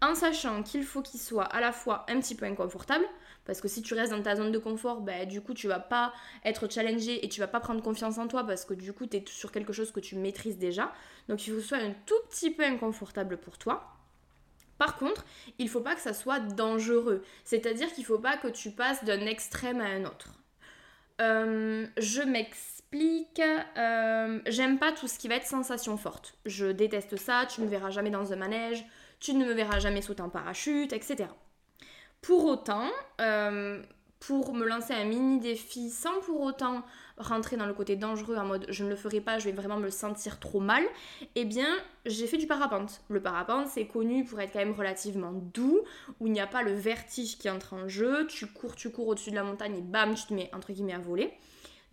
en 0.00 0.14
sachant 0.14 0.62
qu'il 0.62 0.84
faut 0.84 1.02
qu'ils 1.02 1.20
soient 1.20 1.44
à 1.44 1.60
la 1.60 1.72
fois 1.72 2.06
un 2.08 2.20
petit 2.20 2.34
peu 2.34 2.46
inconfortables, 2.46 3.04
parce 3.44 3.60
que 3.60 3.68
si 3.68 3.82
tu 3.82 3.94
restes 3.94 4.12
dans 4.12 4.22
ta 4.22 4.36
zone 4.36 4.52
de 4.52 4.58
confort, 4.58 5.00
bah, 5.00 5.26
du 5.26 5.40
coup, 5.40 5.52
tu 5.52 5.68
vas 5.68 5.78
pas 5.78 6.12
être 6.44 6.70
challengé 6.70 7.24
et 7.24 7.28
tu 7.28 7.40
vas 7.40 7.46
pas 7.46 7.60
prendre 7.60 7.82
confiance 7.82 8.16
en 8.18 8.26
toi 8.26 8.44
parce 8.44 8.64
que 8.64 8.74
du 8.74 8.92
coup, 8.92 9.06
tu 9.06 9.18
es 9.18 9.24
sur 9.26 9.52
quelque 9.52 9.72
chose 9.72 9.92
que 9.92 10.00
tu 10.00 10.16
maîtrises 10.16 10.58
déjà. 10.58 10.92
Donc, 11.28 11.46
il 11.46 11.50
faut 11.50 11.56
que 11.56 11.62
ce 11.62 11.68
soit 11.68 11.78
un 11.78 11.92
tout 12.06 12.14
petit 12.30 12.50
peu 12.50 12.64
inconfortable 12.64 13.36
pour 13.36 13.58
toi. 13.58 13.90
Par 14.78 14.96
contre, 14.96 15.24
il 15.58 15.68
faut 15.68 15.80
pas 15.80 15.94
que 15.94 16.00
ça 16.00 16.14
soit 16.14 16.40
dangereux. 16.40 17.22
C'est-à-dire 17.44 17.92
qu'il 17.92 18.04
faut 18.04 18.18
pas 18.18 18.36
que 18.36 18.48
tu 18.48 18.70
passes 18.70 19.04
d'un 19.04 19.26
extrême 19.26 19.80
à 19.80 19.86
un 19.86 20.04
autre. 20.04 20.30
Euh, 21.20 21.86
je 21.98 22.22
m'explique. 22.22 22.73
Euh, 23.76 24.40
j'aime 24.46 24.78
pas 24.78 24.92
tout 24.92 25.08
ce 25.08 25.18
qui 25.18 25.28
va 25.28 25.36
être 25.36 25.46
sensation 25.46 25.96
forte. 25.96 26.34
Je 26.46 26.66
déteste 26.66 27.16
ça. 27.16 27.46
Tu 27.46 27.60
ne 27.60 27.66
me 27.66 27.70
verras 27.70 27.90
jamais 27.90 28.10
dans 28.10 28.32
un 28.32 28.36
manège. 28.36 28.84
Tu 29.20 29.34
ne 29.34 29.44
me 29.44 29.52
verras 29.52 29.78
jamais 29.78 30.02
sauter 30.02 30.22
en 30.22 30.28
parachute, 30.28 30.92
etc. 30.92 31.28
Pour 32.20 32.44
autant, 32.46 32.88
euh, 33.20 33.82
pour 34.20 34.54
me 34.54 34.66
lancer 34.66 34.94
un 34.94 35.04
mini 35.04 35.40
défi 35.40 35.90
sans 35.90 36.20
pour 36.20 36.40
autant 36.40 36.82
rentrer 37.18 37.56
dans 37.56 37.66
le 37.66 37.74
côté 37.74 37.96
dangereux 37.96 38.36
en 38.36 38.44
mode 38.44 38.66
je 38.70 38.82
ne 38.82 38.88
le 38.88 38.96
ferai 38.96 39.20
pas, 39.20 39.38
je 39.38 39.44
vais 39.44 39.52
vraiment 39.52 39.76
me 39.76 39.90
sentir 39.90 40.40
trop 40.40 40.60
mal, 40.60 40.82
eh 41.34 41.44
bien 41.44 41.68
j'ai 42.06 42.26
fait 42.26 42.38
du 42.38 42.46
parapente. 42.46 43.02
Le 43.08 43.20
parapente 43.20 43.68
c'est 43.68 43.86
connu 43.86 44.24
pour 44.24 44.40
être 44.40 44.52
quand 44.52 44.58
même 44.60 44.72
relativement 44.72 45.32
doux, 45.32 45.82
où 46.20 46.26
il 46.26 46.32
n'y 46.32 46.40
a 46.40 46.46
pas 46.46 46.62
le 46.62 46.72
vertige 46.72 47.38
qui 47.38 47.50
entre 47.50 47.74
en 47.74 47.88
jeu, 47.88 48.26
tu 48.26 48.46
cours, 48.46 48.74
tu 48.74 48.90
cours 48.90 49.08
au-dessus 49.08 49.30
de 49.30 49.36
la 49.36 49.44
montagne 49.44 49.76
et 49.76 49.82
bam, 49.82 50.14
tu 50.14 50.24
te 50.24 50.34
mets 50.34 50.50
entre 50.54 50.72
guillemets 50.72 50.94
à 50.94 50.98
voler. 50.98 51.32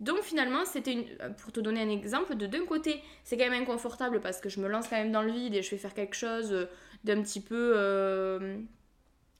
Donc 0.02 0.20
finalement, 0.22 0.64
c'était 0.64 1.16
pour 1.38 1.52
te 1.52 1.60
donner 1.60 1.80
un 1.80 1.88
exemple, 1.88 2.34
de 2.34 2.46
d'un 2.46 2.66
côté, 2.66 3.00
c'est 3.22 3.36
quand 3.36 3.48
même 3.48 3.62
inconfortable 3.62 4.20
parce 4.20 4.40
que 4.40 4.48
je 4.48 4.60
me 4.60 4.66
lance 4.66 4.88
quand 4.88 4.96
même 4.96 5.12
dans 5.12 5.22
le 5.22 5.30
vide 5.30 5.54
et 5.54 5.62
je 5.62 5.70
vais 5.70 5.76
faire 5.76 5.94
quelque 5.94 6.16
chose 6.16 6.68
d'un 7.04 7.22
petit 7.22 7.40
peu 7.40 7.74
euh, 7.76 8.58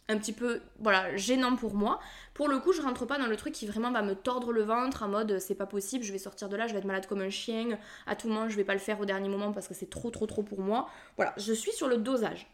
un 0.09 0.19
petit 0.19 0.32
peu 0.32 0.61
voilà 0.79 1.17
gênant 1.17 1.56
pour 1.56 1.75
moi. 1.75 1.99
Pour 2.32 2.47
le 2.47 2.61
coup 2.61 2.73
je 2.73 2.81
rentre 2.81 3.06
pas 3.06 3.19
dans 3.19 3.26
le 3.26 3.37
truc 3.37 3.53
qui 3.53 3.67
vraiment 3.67 3.91
va 3.91 4.03
me 4.03 4.14
tordre 4.14 4.53
le 4.53 4.62
ventre 4.62 5.03
en 5.03 5.09
mode 5.09 5.41
c'est 5.41 5.56
pas 5.56 5.67
possible 5.67 6.05
je 6.05 6.12
vais 6.12 6.19
sortir 6.19 6.49
de 6.49 6.55
là 6.56 6.69
je 6.69 6.73
vais 6.75 6.79
être 6.79 6.85
malade 6.85 7.06
comme 7.06 7.23
un 7.23 7.31
chien 7.31 7.76
à 8.06 8.15
tout 8.15 8.29
moment 8.29 8.49
je 8.49 8.56
vais 8.56 8.65
pas 8.65 8.75
le 8.75 8.79
faire 8.79 9.00
au 9.00 9.05
dernier 9.05 9.29
moment 9.29 9.50
parce 9.50 9.67
que 9.67 9.75
c'est 9.75 9.91
trop 9.91 10.11
trop 10.11 10.26
trop 10.26 10.44
pour 10.44 10.61
moi. 10.61 10.88
Voilà 11.17 11.35
je 11.38 11.53
suis 11.53 11.73
sur 11.73 11.88
le 11.88 11.97
dosage. 11.97 12.47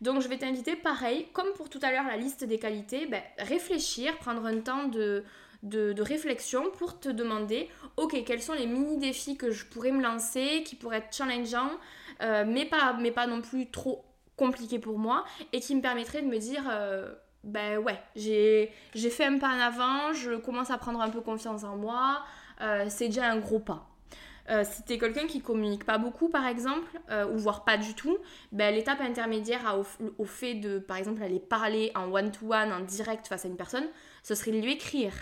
Donc 0.00 0.20
je 0.20 0.26
vais 0.26 0.38
t'inviter 0.38 0.74
pareil 0.74 1.28
comme 1.32 1.52
pour 1.54 1.70
tout 1.70 1.78
à 1.82 1.92
l'heure 1.92 2.08
la 2.08 2.16
liste 2.16 2.42
des 2.42 2.58
qualités 2.58 3.06
ben, 3.06 3.22
réfléchir 3.38 4.18
prendre 4.18 4.44
un 4.46 4.58
temps 4.58 4.88
de, 4.88 5.22
de, 5.62 6.02
réflexion 6.02 6.70
pour 6.78 6.98
te 6.98 7.08
demander 7.08 7.68
ok 7.96 8.24
quels 8.24 8.42
sont 8.42 8.52
les 8.52 8.66
mini 8.66 8.98
défis 8.98 9.36
que 9.36 9.50
je 9.50 9.64
pourrais 9.64 9.92
me 9.92 10.02
lancer 10.02 10.62
qui 10.64 10.74
pourraient 10.74 10.98
être 10.98 11.14
challengeants 11.14 11.70
euh, 12.20 12.44
mais 12.46 12.64
pas 12.64 12.96
mais 13.00 13.12
pas 13.12 13.26
non 13.26 13.40
plus 13.40 13.70
trop 13.70 14.04
compliqué 14.36 14.78
pour 14.78 14.98
moi 14.98 15.24
et 15.52 15.60
qui 15.60 15.76
me 15.76 15.80
permettrait 15.80 16.22
de 16.22 16.26
me 16.26 16.38
dire 16.38 16.64
euh, 16.68 17.14
ben 17.44 17.78
ouais 17.78 17.98
j'ai 18.16 18.70
fait 18.94 19.24
un 19.24 19.38
pas 19.38 19.50
en 19.50 19.60
avant 19.60 20.12
je 20.12 20.32
commence 20.32 20.70
à 20.70 20.78
prendre 20.78 21.00
un 21.00 21.10
peu 21.10 21.20
confiance 21.20 21.62
en 21.62 21.76
moi 21.76 22.22
euh, 22.60 22.86
c'est 22.88 23.06
déjà 23.06 23.30
un 23.30 23.38
gros 23.38 23.60
pas. 23.60 23.88
Si 24.64 24.82
t'es 24.82 24.98
quelqu'un 24.98 25.26
qui 25.26 25.40
communique 25.40 25.84
pas 25.84 25.96
beaucoup 25.96 26.28
par 26.28 26.44
exemple 26.46 27.00
ou 27.30 27.38
voire 27.38 27.64
pas 27.64 27.78
du 27.78 27.94
tout 27.94 28.18
ben, 28.50 28.74
l'étape 28.74 29.00
intermédiaire 29.00 29.80
au, 30.18 30.24
fait 30.24 30.54
de 30.54 30.78
par 30.78 30.96
exemple 30.98 31.22
aller 31.22 31.38
parler 31.38 31.92
en 31.94 32.12
one 32.12 32.32
to 32.32 32.52
one 32.52 32.70
en 32.72 32.80
direct 32.80 33.28
face 33.28 33.44
à 33.46 33.48
une 33.48 33.56
personne 33.56 33.86
ce 34.22 34.34
serait 34.34 34.50
de 34.50 34.58
lui 34.58 34.72
écrire 34.72 35.12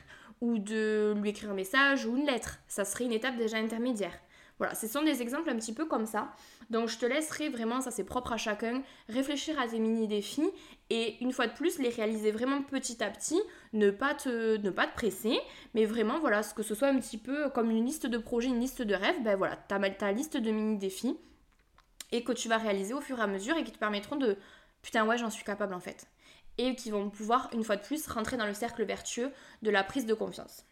ou 0.41 0.59
de 0.59 1.15
lui 1.21 1.31
écrire 1.31 1.51
un 1.51 1.55
message 1.55 2.07
ou 2.07 2.17
une 2.17 2.27
lettre 2.27 2.59
ça 2.69 2.85
serait 2.85 3.05
une 3.05 3.13
étape 3.13 3.37
déjà 3.37 3.59
intermédiaire 3.59 4.19
voilà, 4.61 4.75
ce 4.75 4.87
sont 4.87 5.03
des 5.03 5.23
exemples 5.23 5.49
un 5.49 5.57
petit 5.57 5.73
peu 5.73 5.87
comme 5.87 6.05
ça. 6.05 6.35
Donc 6.69 6.91
je 6.91 6.99
te 6.99 7.07
laisserai 7.07 7.49
vraiment, 7.49 7.81
ça 7.81 7.91
c'est 7.91 8.05
propre 8.05 8.35
à 8.35 8.37
chacun, 8.37 8.83
réfléchir 9.09 9.59
à 9.59 9.67
tes 9.67 9.79
mini-défis 9.79 10.51
et 10.91 11.17
une 11.23 11.33
fois 11.33 11.47
de 11.47 11.55
plus 11.55 11.79
les 11.79 11.89
réaliser 11.89 12.31
vraiment 12.31 12.61
petit 12.61 13.03
à 13.03 13.09
petit, 13.09 13.41
ne 13.73 13.91
pas 13.91 14.13
te, 14.13 14.59
ne 14.59 14.69
pas 14.69 14.87
te 14.87 14.95
presser, 14.95 15.41
mais 15.73 15.87
vraiment 15.87 16.21
voilà, 16.21 16.43
ce 16.43 16.53
que 16.53 16.63
ce 16.63 16.75
soit 16.75 16.89
un 16.89 16.99
petit 16.99 17.17
peu 17.17 17.49
comme 17.49 17.71
une 17.71 17.87
liste 17.87 18.05
de 18.05 18.19
projets, 18.19 18.49
une 18.49 18.61
liste 18.61 18.83
de 18.83 18.95
rêves, 18.95 19.23
ben 19.23 19.35
voilà, 19.35 19.57
tu 19.67 19.75
as 19.75 19.91
ta 19.93 20.13
liste 20.13 20.37
de 20.37 20.51
mini-défis 20.51 21.17
et 22.13 22.23
que 22.23 22.33
tu 22.33 22.51
vas 22.51 22.59
réaliser 22.59 22.93
au 22.93 23.01
fur 23.01 23.19
et 23.19 23.23
à 23.23 23.27
mesure 23.27 23.57
et 23.57 23.65
qui 23.65 23.73
te 23.73 23.79
permettront 23.79 24.17
de 24.17 24.37
putain 24.83 25.07
ouais 25.07 25.17
j'en 25.17 25.31
suis 25.31 25.45
capable 25.45 25.73
en 25.73 25.81
fait. 25.81 26.07
Et 26.63 26.75
qui 26.75 26.91
vont 26.91 27.09
pouvoir 27.09 27.49
une 27.55 27.65
fois 27.65 27.77
de 27.77 27.83
plus 27.83 28.07
rentrer 28.07 28.37
dans 28.37 28.45
le 28.45 28.53
cercle 28.53 28.85
vertueux 28.85 29.33
de 29.63 29.71
la 29.71 29.83
prise 29.83 30.05
de 30.05 30.13
confiance. 30.13 30.67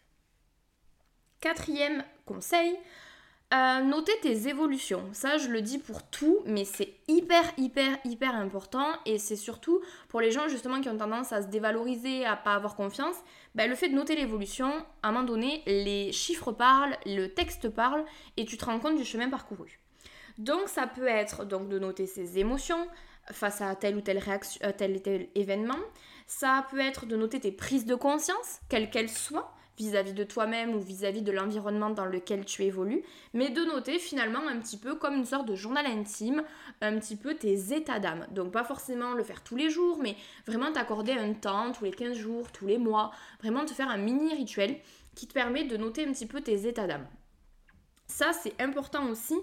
Quatrième 1.41 2.03
conseil, 2.25 2.77
euh, 3.51 3.81
noter 3.81 4.11
tes 4.21 4.47
évolutions. 4.47 5.09
Ça, 5.11 5.39
je 5.39 5.47
le 5.47 5.63
dis 5.63 5.79
pour 5.79 6.03
tout, 6.03 6.37
mais 6.45 6.65
c'est 6.65 6.93
hyper, 7.07 7.43
hyper, 7.57 7.97
hyper 8.05 8.35
important. 8.35 8.85
Et 9.07 9.17
c'est 9.17 9.35
surtout 9.35 9.81
pour 10.07 10.21
les 10.21 10.29
gens 10.29 10.47
justement 10.47 10.79
qui 10.79 10.89
ont 10.89 10.97
tendance 10.97 11.33
à 11.33 11.41
se 11.41 11.47
dévaloriser, 11.47 12.25
à 12.25 12.35
pas 12.35 12.53
avoir 12.53 12.75
confiance. 12.75 13.15
Ben, 13.55 13.67
le 13.67 13.75
fait 13.75 13.89
de 13.89 13.95
noter 13.95 14.15
l'évolution, 14.15 14.71
à 15.01 15.09
un 15.09 15.11
moment 15.11 15.25
donné, 15.25 15.63
les 15.65 16.11
chiffres 16.11 16.51
parlent, 16.51 16.95
le 17.07 17.25
texte 17.33 17.69
parle, 17.69 18.05
et 18.37 18.45
tu 18.45 18.55
te 18.55 18.65
rends 18.65 18.79
compte 18.79 18.97
du 18.97 19.05
chemin 19.05 19.29
parcouru. 19.29 19.79
Donc, 20.37 20.69
ça 20.69 20.85
peut 20.85 21.07
être 21.07 21.43
donc 21.43 21.69
de 21.69 21.79
noter 21.79 22.05
ses 22.05 22.37
émotions 22.37 22.87
face 23.31 23.61
à 23.61 23.75
telle 23.75 23.95
ou 23.95 24.01
telle 24.01 24.17
réaction, 24.17 24.59
euh, 24.63 24.71
tel 24.75 24.95
ou 24.95 24.99
tel 24.99 25.27
événement. 25.35 25.79
Ça 26.27 26.67
peut 26.69 26.79
être 26.79 27.05
de 27.05 27.15
noter 27.15 27.39
tes 27.39 27.51
prises 27.51 27.85
de 27.85 27.95
conscience, 27.95 28.59
quelles 28.69 28.89
qu'elles 28.89 29.09
soient 29.09 29.55
vis-à-vis 29.79 30.13
de 30.13 30.25
toi-même 30.25 30.75
ou 30.75 30.79
vis-à-vis 30.79 31.21
de 31.21 31.31
l'environnement 31.31 31.89
dans 31.89 32.05
lequel 32.05 32.43
tu 32.43 32.63
évolues, 32.63 33.01
mais 33.33 33.49
de 33.49 33.63
noter 33.63 33.97
finalement 33.97 34.45
un 34.47 34.59
petit 34.59 34.77
peu 34.77 34.95
comme 34.95 35.15
une 35.15 35.25
sorte 35.25 35.47
de 35.47 35.55
journal 35.55 35.85
intime, 35.85 36.43
un 36.81 36.99
petit 36.99 37.15
peu 37.15 37.35
tes 37.35 37.73
états 37.73 37.99
d'âme. 37.99 38.27
Donc 38.31 38.51
pas 38.51 38.65
forcément 38.65 39.13
le 39.13 39.23
faire 39.23 39.41
tous 39.41 39.55
les 39.55 39.69
jours, 39.69 39.99
mais 40.01 40.17
vraiment 40.45 40.71
t'accorder 40.71 41.13
un 41.13 41.33
temps, 41.33 41.71
tous 41.71 41.85
les 41.85 41.91
15 41.91 42.17
jours, 42.17 42.51
tous 42.51 42.67
les 42.67 42.77
mois, 42.77 43.11
vraiment 43.41 43.63
te 43.63 43.73
faire 43.73 43.89
un 43.89 43.97
mini 43.97 44.33
rituel 44.33 44.77
qui 45.15 45.27
te 45.27 45.33
permet 45.33 45.63
de 45.63 45.77
noter 45.77 46.05
un 46.05 46.11
petit 46.11 46.27
peu 46.27 46.41
tes 46.41 46.67
états 46.67 46.85
d'âme. 46.85 47.07
Ça, 48.07 48.33
c'est 48.33 48.59
important 48.59 49.07
aussi 49.07 49.35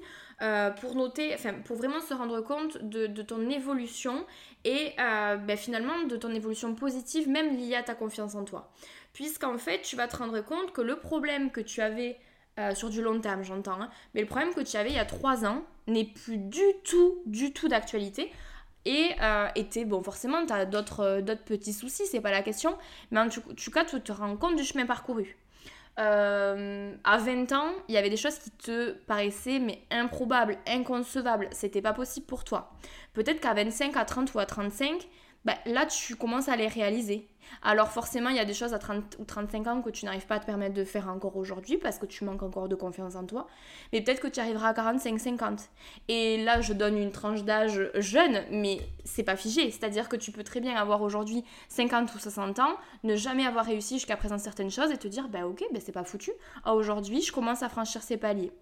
euh, 0.43 0.71
pour 0.71 0.95
noter, 0.95 1.33
enfin, 1.33 1.55
pour 1.65 1.79
vraiment 1.79 2.01
se 2.01 2.13
rendre 2.13 2.43
compte 2.43 2.77
de, 2.83 3.23
ton 3.23 3.49
évolution 3.49 4.27
et 4.65 4.93
euh, 5.01 5.37
ben, 5.37 5.57
finalement 5.57 6.03
de 6.03 6.17
ton 6.17 6.31
évolution 6.35 6.75
positive, 6.75 7.27
même 7.27 7.57
liée 7.57 7.75
à 7.75 7.83
ta 7.83 7.95
confiance 7.95 8.35
en 8.35 8.45
toi. 8.45 8.71
Puisqu'en 9.15 9.57
fait, 9.57 9.81
tu 9.81 9.97
vas 9.97 10.09
te 10.09 10.17
rendre 10.17 10.39
compte 10.43 10.73
que 10.73 10.83
le 10.83 10.97
problème 10.97 11.51
que 11.51 11.63
tu 11.63 11.81
avais 11.81 12.19
euh, 12.59 12.75
sur 12.75 12.91
du 12.91 13.01
long 13.01 13.19
terme, 13.19 13.45
j'entends, 13.45 13.81
hein, 13.81 13.91
mais 14.13 14.21
le 14.21 14.27
problème 14.27 14.53
que 14.53 14.61
tu 14.61 14.77
avais 14.77 14.91
il 14.91 14.97
y 14.97 14.99
a 14.99 15.07
trois 15.07 15.47
ans 15.47 15.63
n'est 15.87 16.05
plus 16.05 16.37
du 16.37 16.67
tout, 16.85 17.23
du 17.25 17.55
tout 17.55 17.69
d'actualité. 17.69 18.31
Et 18.85 19.17
était, 19.57 19.85
bon, 19.85 20.01
forcément, 20.01 20.47
tu 20.47 20.53
as 20.53 20.65
d'autres 20.65 21.21
petits 21.45 21.73
soucis, 21.73 22.07
c'est 22.07 22.21
pas 22.21 22.31
la 22.31 22.43
question, 22.43 22.79
mais 23.11 23.19
en 23.19 23.29
tout, 23.29 23.71
cas, 23.73 23.85
tu 23.85 24.01
te 24.01 24.13
rends 24.13 24.37
compte 24.37 24.55
du 24.55 24.63
chemin 24.63 24.87
parcouru. 24.87 25.37
Euh, 25.99 26.95
à 27.05 27.19
20 27.19 27.53
ans, 27.53 27.73
il 27.89 27.95
y 27.95 27.99
avait 27.99 28.11
des 28.11 28.19
choses 28.19 28.39
qui 28.39 28.51
te 28.51 28.93
paraissaient 28.93 29.59
mais 29.59 29.83
improbables, 29.91 30.59
inconcevables. 30.67 31.49
C'était 31.53 31.81
pas 31.81 31.95
possible 31.95 32.27
pour 32.27 32.45
toi. 32.45 32.71
Peut-être 33.15 33.41
qu'à 33.41 33.55
25, 33.55 33.97
à 33.97 34.05
30 34.05 34.35
ou 34.35 34.39
à 34.39 34.47
35, 34.47 35.09
bah, 35.47 35.55
là 35.65 35.87
tu 35.87 36.17
commences 36.17 36.49
à 36.49 36.57
les 36.57 36.69
réaliser. 36.69 37.29
Alors 37.63 37.89
forcément, 37.89 38.31
il 38.31 38.37
y 38.37 38.41
a 38.41 38.45
des 38.45 38.55
choses 38.55 38.75
à 38.75 38.79
30 38.79 39.17
ou 39.21 39.25
35 39.25 39.67
ans 39.69 39.81
que 39.81 39.91
tu 39.91 40.05
n'arrives 40.05 40.27
pas 40.27 40.35
à 40.35 40.41
te 40.41 40.47
permettre 40.47 40.75
de 40.75 40.85
faire 40.85 41.09
encore 41.09 41.37
aujourd'hui 41.37 41.79
parce 41.79 41.99
que 41.99 42.07
tu 42.07 42.25
manques 42.25 42.43
encore 42.43 42.69
de 42.69 42.75
confiance 42.75 43.15
en 43.15 43.25
toi. 43.25 43.47
Mais 43.93 44.01
peut-être 44.01 44.21
que 44.21 44.27
tu 44.27 44.41
arriveras 44.41 44.71
à 44.71 44.75
45, 44.75 45.19
50. 45.19 45.61
Et 46.09 46.43
là, 46.43 46.61
je 46.61 46.73
donne 46.73 46.99
une 46.99 47.13
tranche 47.13 47.45
d'âge 47.45 47.91
jeune, 47.95 48.45
mais 48.51 48.81
c'est 49.05 49.23
pas 49.23 49.37
figé. 49.37 49.71
C'est-à-dire 49.71 50.09
que 50.09 50.17
tu 50.17 50.33
peux 50.33 50.43
très 50.43 50.61
bien 50.61 50.75
avoir 50.75 51.03
aujourd'hui 51.03 51.45
50 51.69 52.13
ou 52.15 52.19
60 52.19 52.59
ans, 52.59 52.77
ne 53.05 53.17
jamais 53.17 53.47
avoir 53.47 53.65
réussi 53.65 53.95
jusqu'à 53.95 54.17
présent 54.17 54.39
certaines 54.39 54.71
choses 54.71 54.91
et 54.91 54.97
te 54.97 55.09
dire, 55.09 55.29
bah 55.29 55.47
ok, 55.47 55.65
bah, 55.73 55.79
c'est 55.85 55.93
pas 55.93 56.05
foutu. 56.05 56.33
aujourd'hui, 56.67 57.23
je 57.23 57.33
commence 57.33 57.63
à 57.63 57.69
franchir 57.69 58.03
ces 58.03 58.17
paliers. 58.17 58.53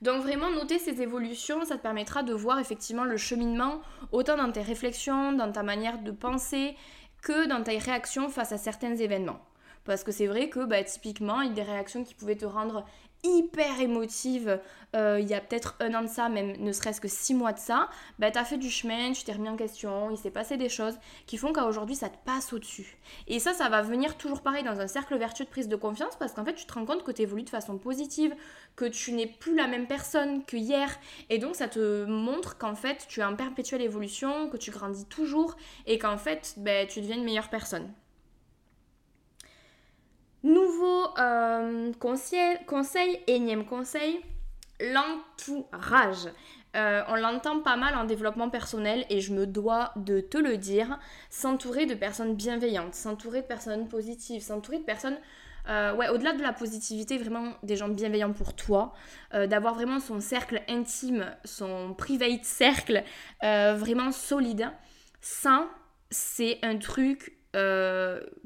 Donc 0.00 0.22
vraiment 0.22 0.50
noter 0.50 0.78
ces 0.78 1.02
évolutions, 1.02 1.64
ça 1.64 1.76
te 1.76 1.82
permettra 1.82 2.22
de 2.22 2.32
voir 2.32 2.58
effectivement 2.60 3.04
le 3.04 3.16
cheminement 3.16 3.80
autant 4.12 4.36
dans 4.36 4.52
tes 4.52 4.62
réflexions, 4.62 5.32
dans 5.32 5.50
ta 5.50 5.62
manière 5.62 5.98
de 5.98 6.12
penser 6.12 6.76
que 7.20 7.48
dans 7.48 7.62
tes 7.62 7.78
réactions 7.78 8.28
face 8.28 8.52
à 8.52 8.58
certains 8.58 8.94
événements. 8.96 9.40
Parce 9.84 10.04
que 10.04 10.12
c'est 10.12 10.26
vrai 10.26 10.50
que 10.50 10.64
bah, 10.64 10.84
typiquement, 10.84 11.40
il 11.40 11.48
y 11.48 11.52
a 11.52 11.54
des 11.54 11.62
réactions 11.62 12.04
qui 12.04 12.14
pouvaient 12.14 12.36
te 12.36 12.44
rendre 12.44 12.84
hyper 13.24 13.80
émotive 13.80 14.60
euh, 14.96 15.18
il 15.20 15.28
y 15.28 15.34
a 15.34 15.40
peut-être 15.40 15.76
un 15.80 15.94
an 15.94 16.02
de 16.02 16.08
ça, 16.08 16.28
même 16.28 16.56
ne 16.58 16.72
serait-ce 16.72 17.00
que 17.00 17.08
six 17.08 17.34
mois 17.34 17.52
de 17.52 17.58
ça, 17.58 17.90
bah 18.18 18.30
t'as 18.30 18.44
fait 18.44 18.56
du 18.56 18.70
chemin, 18.70 19.12
tu 19.12 19.22
t'es 19.24 19.32
remis 19.32 19.48
en 19.48 19.56
question, 19.56 20.10
il 20.10 20.16
s'est 20.16 20.30
passé 20.30 20.56
des 20.56 20.70
choses 20.70 20.94
qui 21.26 21.36
font 21.36 21.52
qu'aujourd'hui 21.52 21.94
ça 21.94 22.08
te 22.08 22.16
passe 22.24 22.52
au-dessus. 22.52 22.96
Et 23.26 23.38
ça, 23.38 23.52
ça 23.52 23.68
va 23.68 23.82
venir 23.82 24.16
toujours 24.16 24.40
pareil 24.40 24.64
dans 24.64 24.80
un 24.80 24.86
cercle 24.86 25.16
vertueux 25.18 25.44
de 25.44 25.50
prise 25.50 25.68
de 25.68 25.76
confiance 25.76 26.16
parce 26.16 26.32
qu'en 26.32 26.44
fait 26.44 26.54
tu 26.54 26.64
te 26.64 26.72
rends 26.72 26.86
compte 26.86 27.04
que 27.04 27.12
tu 27.12 27.22
évolues 27.22 27.42
de 27.42 27.50
façon 27.50 27.76
positive, 27.76 28.34
que 28.76 28.86
tu 28.86 29.12
n'es 29.12 29.26
plus 29.26 29.54
la 29.54 29.66
même 29.66 29.86
personne 29.86 30.44
que 30.44 30.56
hier 30.56 30.98
et 31.28 31.38
donc 31.38 31.54
ça 31.56 31.68
te 31.68 32.04
montre 32.06 32.56
qu'en 32.56 32.74
fait 32.74 33.06
tu 33.08 33.20
es 33.20 33.24
en 33.24 33.36
perpétuelle 33.36 33.82
évolution, 33.82 34.48
que 34.48 34.56
tu 34.56 34.70
grandis 34.70 35.04
toujours 35.04 35.56
et 35.86 35.98
qu'en 35.98 36.16
fait 36.16 36.54
bah, 36.56 36.86
tu 36.86 37.00
deviens 37.00 37.16
une 37.16 37.24
meilleure 37.24 37.50
personne. 37.50 37.92
Nouveau 40.44 41.18
euh, 41.18 41.92
conseil, 41.98 42.58
conseil, 42.66 43.18
énième 43.26 43.64
conseil, 43.64 44.20
l'entourage. 44.80 46.28
Euh, 46.76 47.02
on 47.08 47.16
l'entend 47.16 47.60
pas 47.60 47.74
mal 47.74 47.96
en 47.96 48.04
développement 48.04 48.48
personnel 48.48 49.04
et 49.10 49.20
je 49.20 49.32
me 49.32 49.46
dois 49.46 49.90
de 49.96 50.20
te 50.20 50.38
le 50.38 50.56
dire, 50.56 51.00
s'entourer 51.28 51.86
de 51.86 51.94
personnes 51.94 52.36
bienveillantes, 52.36 52.94
s'entourer 52.94 53.42
de 53.42 53.46
personnes 53.46 53.88
positives, 53.88 54.40
s'entourer 54.40 54.78
de 54.78 54.84
personnes, 54.84 55.18
euh, 55.68 55.96
ouais, 55.96 56.08
au-delà 56.08 56.34
de 56.34 56.42
la 56.42 56.52
positivité, 56.52 57.18
vraiment 57.18 57.54
des 57.64 57.74
gens 57.74 57.88
bienveillants 57.88 58.32
pour 58.32 58.54
toi, 58.54 58.92
d'avoir 59.32 59.74
vraiment 59.74 59.98
son 59.98 60.20
cercle 60.20 60.62
intime, 60.68 61.26
son 61.44 61.94
private 61.94 62.44
cercle 62.44 63.02
vraiment 63.42 64.12
solide, 64.12 64.70
ça, 65.20 65.68
c'est 66.10 66.60
un 66.62 66.78
truc 66.78 67.36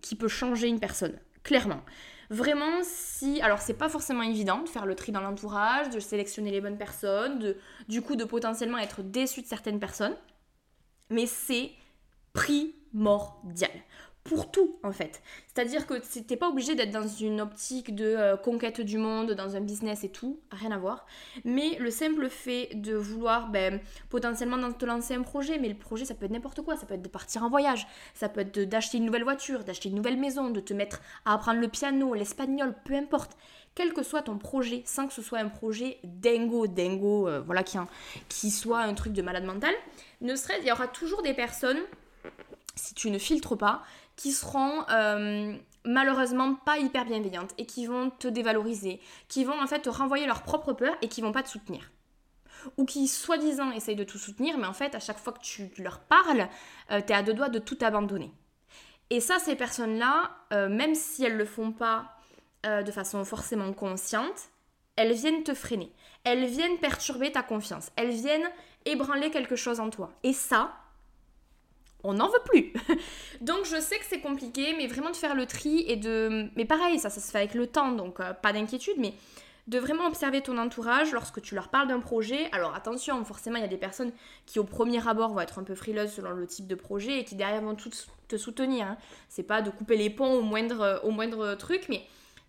qui 0.03 0.17
peut 0.17 0.29
changer 0.29 0.69
une 0.69 0.81
personne 0.81 1.19
clairement. 1.43 1.81
Vraiment, 2.31 2.81
si. 2.83 3.43
Alors, 3.43 3.61
c'est 3.61 3.75
pas 3.75 3.89
forcément 3.89 4.23
évident 4.23 4.63
de 4.63 4.69
faire 4.69 4.87
le 4.87 4.95
tri 4.95 5.13
dans 5.13 5.21
l'entourage, 5.21 5.91
de 5.91 6.01
sélectionner 6.01 6.51
les 6.51 6.61
bonnes 6.61 6.79
personnes, 6.79 7.55
du 7.89 8.01
coup, 8.01 8.17
de 8.17 8.25
potentiellement 8.25 8.79
être 8.79 9.03
déçu 9.03 9.43
de 9.43 9.47
certaines 9.47 9.79
personnes. 9.79 10.17
Mais 11.11 11.27
c'est 11.27 11.73
primordial 12.33 13.71
pour 14.25 14.51
tout 14.51 14.79
en 14.83 14.93
fait. 14.93 15.21
C'est-à-dire 15.49 15.87
que 15.87 15.95
t'es 16.21 16.37
pas 16.37 16.49
obligé 16.49 16.75
d'être 16.75 16.93
dans 16.93 17.07
une 17.07 17.41
optique 17.41 17.95
de 17.95 18.05
euh, 18.05 18.37
conquête 18.37 18.81
du 18.81 18.97
monde, 18.97 19.33
dans 19.33 19.57
un 19.57 19.61
business 19.61 20.05
et 20.05 20.11
tout, 20.11 20.39
rien 20.51 20.71
à 20.71 20.79
voir. 20.79 21.07
Mais 21.45 21.77
le 21.79 21.91
simple 21.91 22.29
fait 22.29 22.71
de 22.75 22.95
vouloir 22.95 23.49
ben, 23.51 23.81
potentiellement 24.11 24.73
te 24.73 24.85
lancer 24.85 25.15
un 25.15 25.23
projet, 25.23 25.59
mais 25.59 25.69
le 25.69 25.75
projet 25.75 26.05
ça 26.05 26.15
peut 26.15 26.27
être 26.27 26.33
n'importe 26.33 26.63
quoi, 26.63 26.77
ça 26.77 26.87
peut 26.87 26.95
être 26.95 27.03
de 27.03 27.09
partir 27.09 27.43
en 27.43 27.51
voyage, 27.51 27.87
ça 28.15 28.29
peut 28.29 28.41
être 28.41 28.61
d'acheter 28.61 28.99
une 28.99 29.07
nouvelle 29.07 29.25
voiture, 29.25 29.65
d'acheter 29.65 29.89
une 29.89 29.97
nouvelle 29.97 30.19
maison, 30.19 30.51
de 30.51 30.61
te 30.61 30.73
mettre 30.73 31.01
à 31.25 31.35
apprendre 31.35 31.61
le 31.61 31.69
piano, 31.69 32.15
l'espagnol, 32.15 32.75
peu 32.85 32.95
importe. 32.95 33.37
Quel 33.75 33.95
que 33.95 34.03
soit 34.03 34.23
ton 34.23 34.37
projet, 34.37 34.83
sans 34.85 35.07
que 35.07 35.15
ce 35.15 35.23
soit 35.23 35.39
un 35.39 35.49
projet 35.49 35.99
dingo, 36.05 36.67
dingo, 36.67 37.27
euh, 37.27 37.41
voilà, 37.41 37.63
qui, 37.63 37.79
qui 38.29 38.51
soit 38.51 38.81
un 38.81 38.93
truc 38.93 39.15
de 39.15 39.23
malade 39.23 39.45
mental, 39.45 39.73
ne 40.21 40.37
serait 40.37 40.61
il 40.61 40.67
y 40.67 40.73
aura 40.73 40.87
toujours 40.89 41.23
des 41.23 41.33
personnes 41.33 41.79
si 42.75 42.95
tu 42.95 43.11
ne 43.11 43.19
filtres 43.19 43.57
pas, 43.57 43.83
qui 44.23 44.31
seront 44.31 44.85
euh, 44.89 45.57
malheureusement 45.85 46.55
pas 46.55 46.79
hyper 46.79 47.05
bienveillantes 47.05 47.51
et 47.59 47.67
qui 47.67 47.87
vont 47.87 48.11
te 48.11 48.29
dévaloriser, 48.29 49.01
qui 49.27 49.43
vont 49.43 49.61
en 49.61 49.67
fait 49.67 49.81
te 49.81 49.89
renvoyer 49.89 50.27
leur 50.27 50.45
propre 50.45 50.73
peur 50.73 50.95
et 51.03 51.09
qui 51.09 51.23
vont 51.23 51.33
pas 51.33 51.43
te 51.43 51.49
soutenir. 51.49 51.91
Ou 52.77 52.85
qui 52.85 53.09
soi-disant 53.09 53.73
essayent 53.73 53.97
de 53.97 54.05
tout 54.05 54.19
soutenir, 54.19 54.59
mais 54.59 54.69
en 54.69 54.73
fait 54.75 54.95
à 54.95 55.01
chaque 55.01 55.19
fois 55.19 55.33
que 55.33 55.41
tu 55.41 55.73
leur 55.79 55.99
parles, 55.99 56.49
euh, 56.93 57.01
tu 57.05 57.13
es 57.13 57.17
à 57.17 57.25
deux 57.25 57.35
doigts 57.35 57.49
de 57.49 57.59
tout 57.59 57.77
abandonner. 57.81 58.33
Et 59.11 59.19
ça, 59.19 59.41
ces 59.41 59.57
personnes-là, 59.57 60.31
euh, 60.53 60.69
même 60.69 60.95
si 60.95 61.25
elles 61.25 61.37
le 61.37 61.45
font 61.45 61.73
pas 61.73 62.17
de 62.65 62.93
façon 62.93 63.25
forcément 63.25 63.73
consciente, 63.73 64.51
elles 64.95 65.15
viennent 65.15 65.43
te 65.43 65.53
freiner. 65.53 65.93
Elles 66.23 66.45
viennent 66.45 66.79
perturber 66.79 67.33
ta 67.33 67.43
confiance. 67.43 67.91
Elles 67.97 68.13
viennent 68.13 68.49
ébranler 68.85 69.33
quelque 69.33 69.57
chose 69.57 69.81
en 69.81 69.91
toi. 69.91 70.13
Et 70.23 70.33
ça, 70.33 70.73
on 72.05 72.15
n'en 72.15 72.29
veut 72.29 72.43
plus. 72.45 72.73
donc 73.41 73.65
je 73.65 73.81
sais 73.81 73.99
que 73.99 74.05
c'est 74.09 74.21
compliqué, 74.21 74.75
mais 74.77 74.87
vraiment 74.87 75.11
de 75.11 75.17
faire 75.17 75.35
le 75.35 75.47
tri 75.47 75.85
et 75.87 75.97
de... 75.97 76.49
Mais 76.57 76.65
pareil, 76.65 76.99
ça, 76.99 77.11
ça 77.11 77.21
se 77.21 77.31
fait 77.31 77.39
avec 77.39 77.55
le 77.55 77.67
temps, 77.67 77.93
donc 77.93 78.21
euh, 78.21 78.33
pas 78.33 78.53
d'inquiétude, 78.53 78.97
mais 78.99 79.15
de 79.69 79.79
vraiment 79.79 80.07
observer 80.07 80.41
ton 80.41 80.59
entourage 80.59 81.13
lorsque 81.13 81.41
tu 81.41 81.55
leur 81.55 81.69
parles 81.69 81.89
d'un 81.89 82.01
projet. 82.01 82.49
Alors 82.53 82.75
attention, 82.75 83.25
forcément, 83.25 83.57
il 83.57 83.63
y 83.63 83.65
a 83.65 83.69
des 83.69 83.77
personnes 83.77 84.11
qui 84.47 84.59
au 84.59 84.65
premier 84.65 85.07
abord 85.07 85.33
vont 85.33 85.41
être 85.41 85.59
un 85.59 85.65
peu 85.65 85.75
frileuses 85.75 86.13
selon 86.13 86.33
le 86.33 86.47
type 86.47 86.67
de 86.67 86.75
projet 86.75 87.21
et 87.21 87.25
qui 87.25 87.37
derrière 87.37 87.63
vont 87.63 87.77
toutes 87.77 88.09
te 88.29 88.37
soutenir. 88.37 88.87
Hein. 88.87 88.97
C'est 89.29 89.45
pas 89.45 89.63
de 89.63 89.71
couper 89.71 89.97
les 89.97 90.11
ponts 90.11 90.35
au 90.35 90.43
moindre 90.43 91.55
truc, 91.55 91.87
mais 91.89 92.03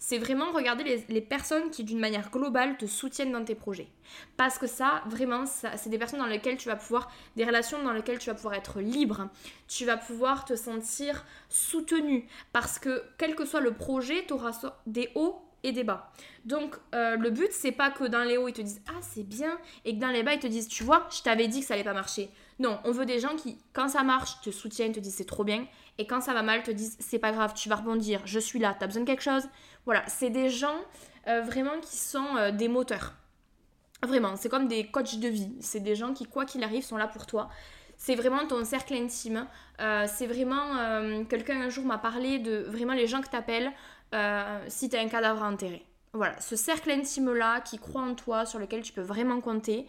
c'est 0.06 0.18
vraiment 0.18 0.52
regarder 0.52 1.02
les, 1.08 1.22
personnes 1.22 1.70
qui 1.70 1.86
d'une 1.86 1.98
manière 1.98 2.30
globale 2.30 2.76
te 2.76 2.86
soutiennent 2.86 3.32
dans 3.32 3.46
tes 3.46 3.56
projets. 3.56 3.88
Parce 4.36 4.58
que 4.58 4.68
ça, 4.68 5.02
vraiment, 5.06 5.46
c'est 5.46 5.88
des 5.88 5.98
personnes 5.98 6.20
dans 6.20 6.26
lesquelles 6.26 6.58
tu 6.58 6.68
vas 6.68 6.76
pouvoir, 6.76 7.10
des 7.38 7.46
relations 7.46 7.82
dans 7.82 7.94
lesquelles 7.94 8.20
tu 8.20 8.30
vas 8.30 8.36
pouvoir 8.36 8.56
être 8.56 8.82
libre, 8.82 9.30
tu 9.70 9.86
vas 9.86 9.96
pouvoir 9.96 10.44
te 10.44 10.58
sentir 10.58 11.24
soutenu. 11.48 12.28
Parce 12.52 12.80
que 12.80 13.02
quel 13.18 13.34
que 13.34 13.46
soit 13.46 13.62
le 13.62 13.72
projet, 13.72 14.26
tu 14.28 14.34
auras 14.34 14.74
des 14.88 15.10
hauts 15.16 15.42
et 15.64 15.72
des 15.72 15.86
bas. 15.86 16.12
Donc 16.44 16.76
euh, 16.94 17.16
le 17.16 17.30
but 17.30 17.48
c'est 17.52 17.72
pas 17.72 17.90
que 17.90 18.04
dans 18.04 18.24
les 18.24 18.36
hauts 18.36 18.50
ils 18.50 18.54
te 18.54 18.62
disent 18.62 18.82
ah 18.90 19.00
c'est 19.00 19.24
bien 19.24 19.58
et 19.86 19.96
que 19.96 20.02
dans 20.02 20.10
les 20.10 20.22
bas 20.22 20.34
ils 20.34 20.40
te 20.40 20.48
disent 20.48 20.68
tu 20.68 20.84
vois 20.84 21.08
je 21.10 21.22
t'avais 21.22 21.48
dit 21.48 21.62
que 21.62 21.66
ça 21.66 21.76
allait 21.76 21.86
pas 21.86 21.94
marcher. 21.94 22.30
Non, 22.60 22.80
on 22.84 22.92
veut 22.92 23.06
des 23.06 23.20
gens 23.20 23.36
qui 23.38 23.58
quand 23.72 23.88
ça 23.88 24.04
marche 24.04 24.42
te 24.42 24.52
soutiennent, 24.52 24.92
te 24.92 25.00
disent 25.00 25.16
c'est 25.16 25.24
trop 25.24 25.46
bien 25.46 25.66
et 25.98 26.06
quand 26.06 26.22
ça 26.22 26.34
va 26.34 26.42
mal 26.42 26.64
te 26.64 26.72
disent 26.72 26.98
c'est 27.00 27.20
pas 27.20 27.32
grave, 27.32 27.54
tu 27.56 27.70
vas 27.70 27.78
rebondir, 27.78 28.22
je 28.26 28.40
suis 28.40 28.60
là, 28.60 28.76
t'as 28.78 28.88
besoin 28.88 29.04
de 29.04 29.08
quelque 29.08 29.24
chose. 29.24 29.44
Voilà, 29.86 30.04
c'est 30.08 30.30
des 30.30 30.50
gens 30.50 30.78
euh, 31.28 31.42
vraiment 31.42 31.80
qui 31.82 31.98
sont 31.98 32.36
euh, 32.38 32.52
des 32.52 32.68
moteurs. 32.68 33.14
Vraiment, 34.02 34.36
c'est 34.36 34.50
comme 34.50 34.68
des 34.68 34.88
coachs 34.88 35.20
de 35.20 35.28
vie. 35.28 35.56
C'est 35.62 35.80
des 35.80 35.96
gens 35.96 36.14
qui, 36.14 36.26
quoi 36.26 36.46
qu'il 36.46 36.64
arrive, 36.64 36.84
sont 36.84 36.98
là 36.98 37.08
pour 37.08 37.26
toi. 37.26 37.50
C'est 37.98 38.16
vraiment 38.16 38.46
ton 38.48 38.66
cercle 38.66 38.94
intime. 38.94 39.48
Euh, 39.80 40.06
c'est 40.14 40.28
vraiment. 40.28 41.24
Quelqu'un 41.30 41.62
un 41.62 41.70
jour 41.70 41.86
m'a 41.86 41.98
parlé 41.98 42.40
de 42.40 42.66
vraiment 42.68 42.94
les 42.94 43.08
gens 43.08 43.22
que 43.22 43.30
t'appelles 43.30 43.72
si 44.68 44.90
t'as 44.90 45.02
un 45.02 45.08
cadavre 45.08 45.42
à 45.42 45.50
enterrer. 45.50 45.86
Voilà, 46.12 46.40
ce 46.40 46.56
cercle 46.56 46.92
intime-là 46.92 47.62
qui 47.62 47.80
croit 47.80 48.02
en 48.02 48.14
toi, 48.14 48.46
sur 48.46 48.60
lequel 48.60 48.84
tu 48.84 48.94
peux 48.94 49.02
vraiment 49.02 49.40
compter. 49.40 49.88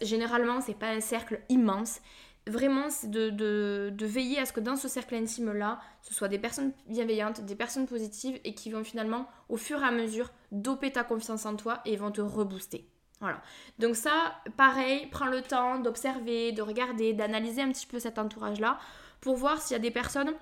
généralement, 0.00 0.60
c'est 0.60 0.74
pas 0.74 0.88
un 0.88 1.00
cercle 1.00 1.40
immense 1.48 2.00
vraiment, 2.46 2.90
c'est 2.90 3.10
de, 3.10 3.94
veiller 4.00 4.38
à 4.38 4.46
ce 4.46 4.52
que 4.52 4.60
dans 4.60 4.76
ce 4.76 4.88
cercle 4.88 5.14
intime-là, 5.14 5.80
ce 6.02 6.14
soit 6.14 6.28
des 6.28 6.38
personnes 6.38 6.72
bienveillantes, 6.88 7.44
des 7.44 7.54
personnes 7.54 7.86
positives 7.86 8.38
et 8.44 8.54
qui 8.54 8.70
vont 8.70 8.84
finalement, 8.84 9.28
au 9.48 9.56
fur 9.56 9.80
et 9.82 9.86
à 9.86 9.90
mesure, 9.90 10.30
doper 10.50 10.92
ta 10.92 11.04
confiance 11.04 11.46
en 11.46 11.56
toi 11.56 11.80
et 11.84 11.96
vont 11.96 12.10
te 12.10 12.20
rebooster. 12.20 12.86
Voilà. 13.20 13.40
Donc 13.78 13.94
ça, 13.94 14.34
pareil, 14.56 15.06
prends 15.10 15.26
le 15.26 15.42
temps 15.42 15.78
d'observer, 15.78 16.50
de 16.52 16.62
regarder, 16.62 17.12
d'analyser 17.12 17.62
un 17.62 17.70
petit 17.70 17.86
peu 17.86 18.00
cet 18.00 18.18
entourage-là 18.18 18.78
pour 19.20 19.36
voir 19.36 19.62
s'il 19.62 19.74
y 19.74 19.76
a 19.76 19.82
des 19.82 19.92
personnes 19.92 20.32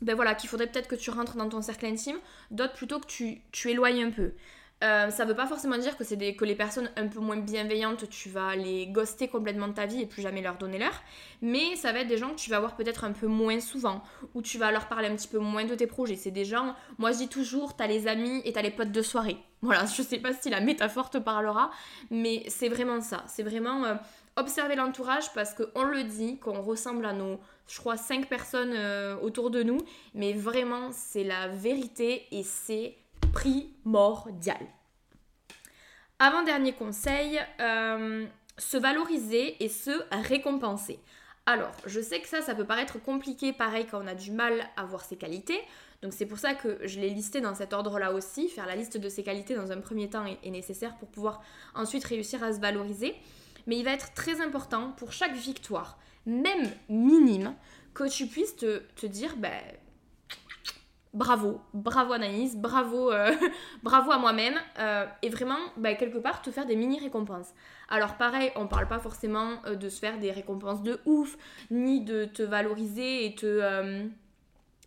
ben 0.00 0.16
voilà, 0.16 0.34
qu'il 0.34 0.50
faudrait 0.50 0.66
peut-être 0.66 0.88
que 0.88 0.96
tu 0.96 1.10
rentres 1.10 1.36
dans 1.36 1.48
ton 1.48 1.62
cercle 1.62 1.86
intime, 1.86 2.16
d'autres 2.50 2.72
plutôt 2.74 2.98
que 2.98 3.06
tu, 3.06 3.40
tu 3.52 3.70
éloignes 3.70 4.02
un 4.02 4.10
peu. 4.10 4.32
Euh, 4.82 5.10
ça 5.10 5.24
veut 5.24 5.36
pas 5.36 5.46
forcément 5.46 5.78
dire 5.78 5.96
que 5.96 6.14
des, 6.14 6.34
que 6.34 6.44
les 6.44 6.56
personnes 6.56 6.90
un 6.96 7.06
peu 7.06 7.20
moins 7.20 7.36
bienveillantes, 7.36 8.08
tu 8.08 8.28
vas 8.28 8.56
les 8.56 8.86
ghoster 8.88 9.28
complètement 9.28 9.68
de 9.68 9.74
ta 9.74 9.86
vie 9.86 10.02
et 10.02 10.06
plus 10.06 10.22
jamais 10.22 10.42
leur 10.42 10.58
donner 10.58 10.78
l'heure. 10.78 11.02
Mais 11.40 11.76
ça 11.76 11.92
va 11.92 12.00
être 12.00 12.08
des 12.08 12.18
gens 12.18 12.30
que 12.30 12.36
tu 12.36 12.50
vas 12.50 12.58
voir 12.58 12.74
peut-être 12.74 13.04
un 13.04 13.12
peu 13.12 13.28
moins 13.28 13.60
souvent, 13.60 14.02
ou 14.34 14.42
tu 14.42 14.58
vas 14.58 14.72
leur 14.72 14.88
parler 14.88 15.08
un 15.08 15.14
petit 15.14 15.28
peu 15.28 15.38
moins 15.38 15.64
de 15.64 15.74
tes 15.74 15.86
projets. 15.86 16.16
C'est 16.16 16.32
des 16.32 16.44
gens, 16.44 16.74
moi 16.98 17.12
je 17.12 17.18
dis 17.18 17.28
toujours, 17.28 17.76
t'as 17.76 17.86
les 17.86 18.08
amis 18.08 18.42
et 18.44 18.52
t'as 18.52 18.62
les 18.62 18.70
potes 18.70 18.92
de 18.92 19.02
soirée. 19.02 19.36
Voilà, 19.64 19.86
je 19.86 20.02
sais 20.02 20.18
pas 20.18 20.32
si 20.32 20.50
la 20.50 20.60
métaphore 20.60 21.08
te 21.08 21.18
parlera, 21.18 21.70
mais 22.10 22.42
c'est 22.48 22.68
vraiment 22.68 23.00
ça. 23.00 23.22
C'est 23.28 23.44
vraiment 23.44 23.84
euh, 23.84 23.94
observer 24.34 24.74
l'entourage 24.74 25.32
parce 25.34 25.54
qu'on 25.54 25.84
le 25.84 26.02
dit, 26.02 26.38
qu'on 26.38 26.60
ressemble 26.62 27.06
à 27.06 27.12
nos, 27.12 27.38
je 27.68 27.78
crois, 27.78 27.96
cinq 27.96 28.28
personnes 28.28 28.72
euh, 28.74 29.16
autour 29.20 29.50
de 29.50 29.62
nous, 29.62 29.78
mais 30.14 30.32
vraiment 30.32 30.90
c'est 30.90 31.22
la 31.22 31.46
vérité 31.46 32.26
et 32.32 32.42
c'est 32.42 32.96
primordial. 33.32 34.60
Avant-dernier 36.18 36.72
conseil, 36.72 37.40
euh, 37.60 38.26
se 38.58 38.76
valoriser 38.76 39.62
et 39.62 39.68
se 39.68 39.90
récompenser. 40.10 41.00
Alors, 41.46 41.72
je 41.86 42.00
sais 42.00 42.20
que 42.20 42.28
ça, 42.28 42.40
ça 42.40 42.54
peut 42.54 42.64
paraître 42.64 43.02
compliqué, 43.02 43.52
pareil, 43.52 43.86
quand 43.90 44.00
on 44.00 44.06
a 44.06 44.14
du 44.14 44.30
mal 44.30 44.64
à 44.76 44.84
voir 44.84 45.04
ses 45.04 45.16
qualités. 45.16 45.60
Donc 46.02 46.12
c'est 46.12 46.26
pour 46.26 46.38
ça 46.38 46.54
que 46.54 46.78
je 46.86 47.00
l'ai 47.00 47.10
listé 47.10 47.40
dans 47.40 47.54
cet 47.54 47.72
ordre-là 47.72 48.12
aussi. 48.12 48.48
Faire 48.48 48.66
la 48.66 48.76
liste 48.76 48.96
de 48.96 49.08
ses 49.08 49.22
qualités 49.22 49.54
dans 49.54 49.72
un 49.72 49.80
premier 49.80 50.10
temps 50.10 50.24
est, 50.26 50.50
nécessaire 50.50 50.96
pour 50.96 51.08
pouvoir 51.08 51.42
ensuite 51.74 52.04
réussir 52.04 52.42
à 52.42 52.52
se 52.52 52.60
valoriser. 52.60 53.14
Mais 53.66 53.76
il 53.76 53.84
va 53.84 53.92
être 53.92 54.12
très 54.14 54.40
important 54.40 54.92
pour 54.96 55.12
chaque 55.12 55.34
victoire, 55.34 55.98
même 56.26 56.70
minime, 56.88 57.54
que 57.94 58.08
tu 58.08 58.26
puisses 58.26 58.56
te, 58.56 59.06
dire, 59.06 59.36
ben, 59.36 59.60
bravo, 61.14 61.60
bravo 61.74 62.12
Anaïs, 62.12 62.56
bravo, 62.56 63.12
euh, 63.12 63.32
bravo 63.82 64.10
à 64.10 64.18
moi-même, 64.18 64.58
euh, 64.78 65.06
et 65.22 65.28
vraiment, 65.28 65.58
bah, 65.76 65.94
quelque 65.94 66.18
part, 66.18 66.42
te 66.42 66.50
faire 66.50 66.66
des 66.66 66.76
mini-récompenses. 66.76 67.50
Alors 67.88 68.16
pareil, 68.16 68.50
on 68.56 68.66
parle 68.66 68.88
pas 68.88 68.98
forcément 68.98 69.56
euh, 69.66 69.74
de 69.74 69.88
se 69.88 69.98
faire 69.98 70.18
des 70.18 70.30
récompenses 70.30 70.82
de 70.82 71.00
ouf, 71.04 71.36
ni 71.70 72.00
de 72.00 72.24
te 72.24 72.42
valoriser 72.42 73.26
et 73.26 73.34
te... 73.34 74.02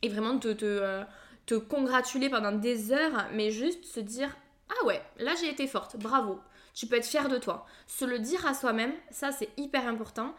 et 0.02 0.10
vraiment 0.10 0.38
te, 0.40 0.52
te, 0.54 1.04
te 1.46 1.56
congratuler 1.56 2.30
pendant 2.30 2.52
des 2.52 2.92
heures, 2.92 3.28
mais 3.34 3.52
juste 3.52 3.86
se 3.86 4.00
dire, 4.00 4.36
ah 4.70 4.86
ouais, 4.86 5.02
là 5.18 5.34
j'ai 5.40 5.50
été 5.50 5.68
forte, 5.68 5.98
bravo. 5.98 6.40
Tu 6.74 6.88
peux 6.88 6.98
être 6.98 7.06
fier 7.06 7.30
de 7.30 7.38
toi. 7.38 7.66
Se 7.88 8.04
le 8.04 8.20
dire 8.20 8.46
à 8.46 8.54
soi-même, 8.54 8.92
ça 9.10 9.32
c'est 9.32 9.50
hyper 9.58 9.88
important. 9.88 10.34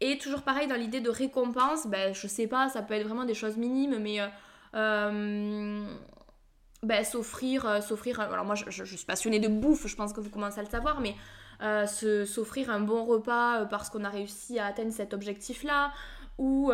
Et 0.00 0.16
toujours 0.18 0.42
pareil 0.42 0.66
dans 0.66 0.74
l'idée 0.74 1.00
de 1.00 1.10
récompense, 1.10 1.86
ben 1.86 2.14
je 2.14 2.26
sais 2.26 2.46
pas, 2.46 2.68
ça 2.70 2.82
peut 2.82 2.94
être 2.94 3.06
vraiment 3.06 3.24
des 3.24 3.34
choses 3.34 3.56
minimes, 3.56 3.98
mais 3.98 4.18
ben, 6.82 7.04
s'offrir, 7.04 7.64
euh, 7.64 7.80
s'offrir, 7.80 8.20
euh, 8.20 8.32
alors 8.32 8.44
moi 8.44 8.56
je, 8.56 8.84
suis 8.84 9.06
passionnée 9.06 9.38
de 9.38 9.46
bouffe, 9.46 9.86
je 9.86 9.94
pense 9.94 10.12
que 10.12 10.20
vous 10.20 10.30
commencez 10.30 10.58
à 10.58 10.62
le 10.62 10.68
savoir, 10.68 11.00
mais 11.00 11.14
s'offrir 12.26 12.70
un 12.70 12.80
bon 12.80 13.04
repas 13.04 13.66
parce 13.66 13.88
qu'on 13.88 14.02
a 14.02 14.08
réussi 14.08 14.58
à 14.58 14.66
atteindre 14.66 14.90
cet 14.90 15.14
objectif-là, 15.14 15.92
ou 16.38 16.72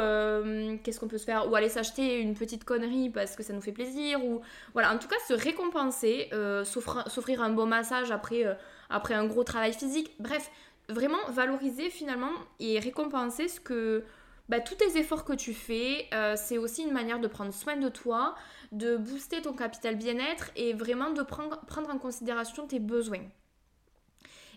qu'est-ce 0.83 0.99
qu'on 0.99 1.09
peut 1.09 1.19
se 1.19 1.27
faire, 1.27 1.51
ou 1.51 1.55
aller 1.55 1.69
s'acheter 1.69 2.21
une 2.21 2.35
petite 2.35 2.65
connerie 2.65 3.11
parce 3.11 3.37
que 3.37 3.43
ça 3.43 3.53
nous 3.53 3.61
fait 3.61 3.73
plaisir, 3.73 4.25
ou 4.25 4.41
voilà, 4.73 4.95
en 4.95 4.99
tout 4.99 5.09
cas 5.09 5.19
se 5.27 5.35
récompenser, 5.35 6.31
s'offrir 6.65 7.43
un 7.43 7.51
bon 7.51 7.67
massage 7.67 8.11
après, 8.11 8.45
après 8.89 9.13
un 9.13 9.27
gros 9.27 9.45
travail 9.45 9.75
physique, 9.75 10.15
bref, 10.21 10.51
vraiment 10.89 11.19
valoriser 11.29 11.91
finalement 11.91 12.33
et 12.59 12.79
récompenser 12.79 13.49
ce 13.49 13.61
que 13.61 14.05
bah, 14.49 14.61
tous 14.61 14.77
tes 14.77 14.97
efforts 14.99 15.25
que 15.25 15.35
tu 15.35 15.53
fais, 15.53 16.09
euh, 16.15 16.35
c'est 16.37 16.59
aussi 16.59 16.83
une 16.83 16.93
manière 16.93 17.21
de 17.21 17.29
prendre 17.29 17.53
soin 17.53 17.77
de 17.77 17.89
toi, 17.89 18.35
de 18.73 18.97
booster 18.97 19.43
ton 19.43 19.53
capital 19.53 19.97
bien-être 19.97 20.51
et 20.57 20.73
vraiment 20.73 21.11
de 21.11 21.23
prendre, 21.23 21.61
en 21.91 21.99
considération 21.99 22.67
tes 22.67 22.79
besoins. 22.79 23.25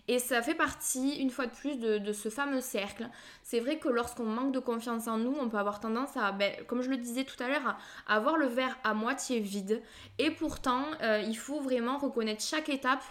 Et 0.08 0.18
ça 0.18 0.42
fait 0.42 0.54
partie, 0.54 1.16
une 1.20 1.30
fois 1.30 1.46
de 1.46 1.52
plus, 1.52 1.78
de, 1.78 2.12
ce 2.12 2.28
fameux 2.28 2.60
cercle. 2.60 3.08
C'est 3.44 3.60
vrai 3.60 3.78
que 3.78 3.88
lorsqu'on 3.88 4.24
manque 4.24 4.52
de 4.52 4.58
confiance 4.58 5.06
en 5.06 5.18
nous, 5.18 5.36
on 5.38 5.48
peut 5.48 5.58
avoir 5.58 5.78
tendance 5.78 6.16
à, 6.16 6.32
ben, 6.32 6.52
comme 6.66 6.82
je 6.82 6.90
le 6.90 6.96
disais 6.96 7.24
tout 7.24 7.40
à 7.40 7.46
l'heure, 7.46 7.76
à 8.08 8.16
avoir 8.16 8.36
le 8.36 8.46
verre 8.46 8.76
à 8.82 8.94
moitié 8.94 9.38
vide. 9.38 9.80
Et 10.18 10.32
pourtant, 10.32 10.86
euh, 11.02 11.20
il 11.20 11.36
faut 11.36 11.60
vraiment 11.60 11.98
reconnaître 11.98 12.42
chaque 12.42 12.68
étape 12.68 13.04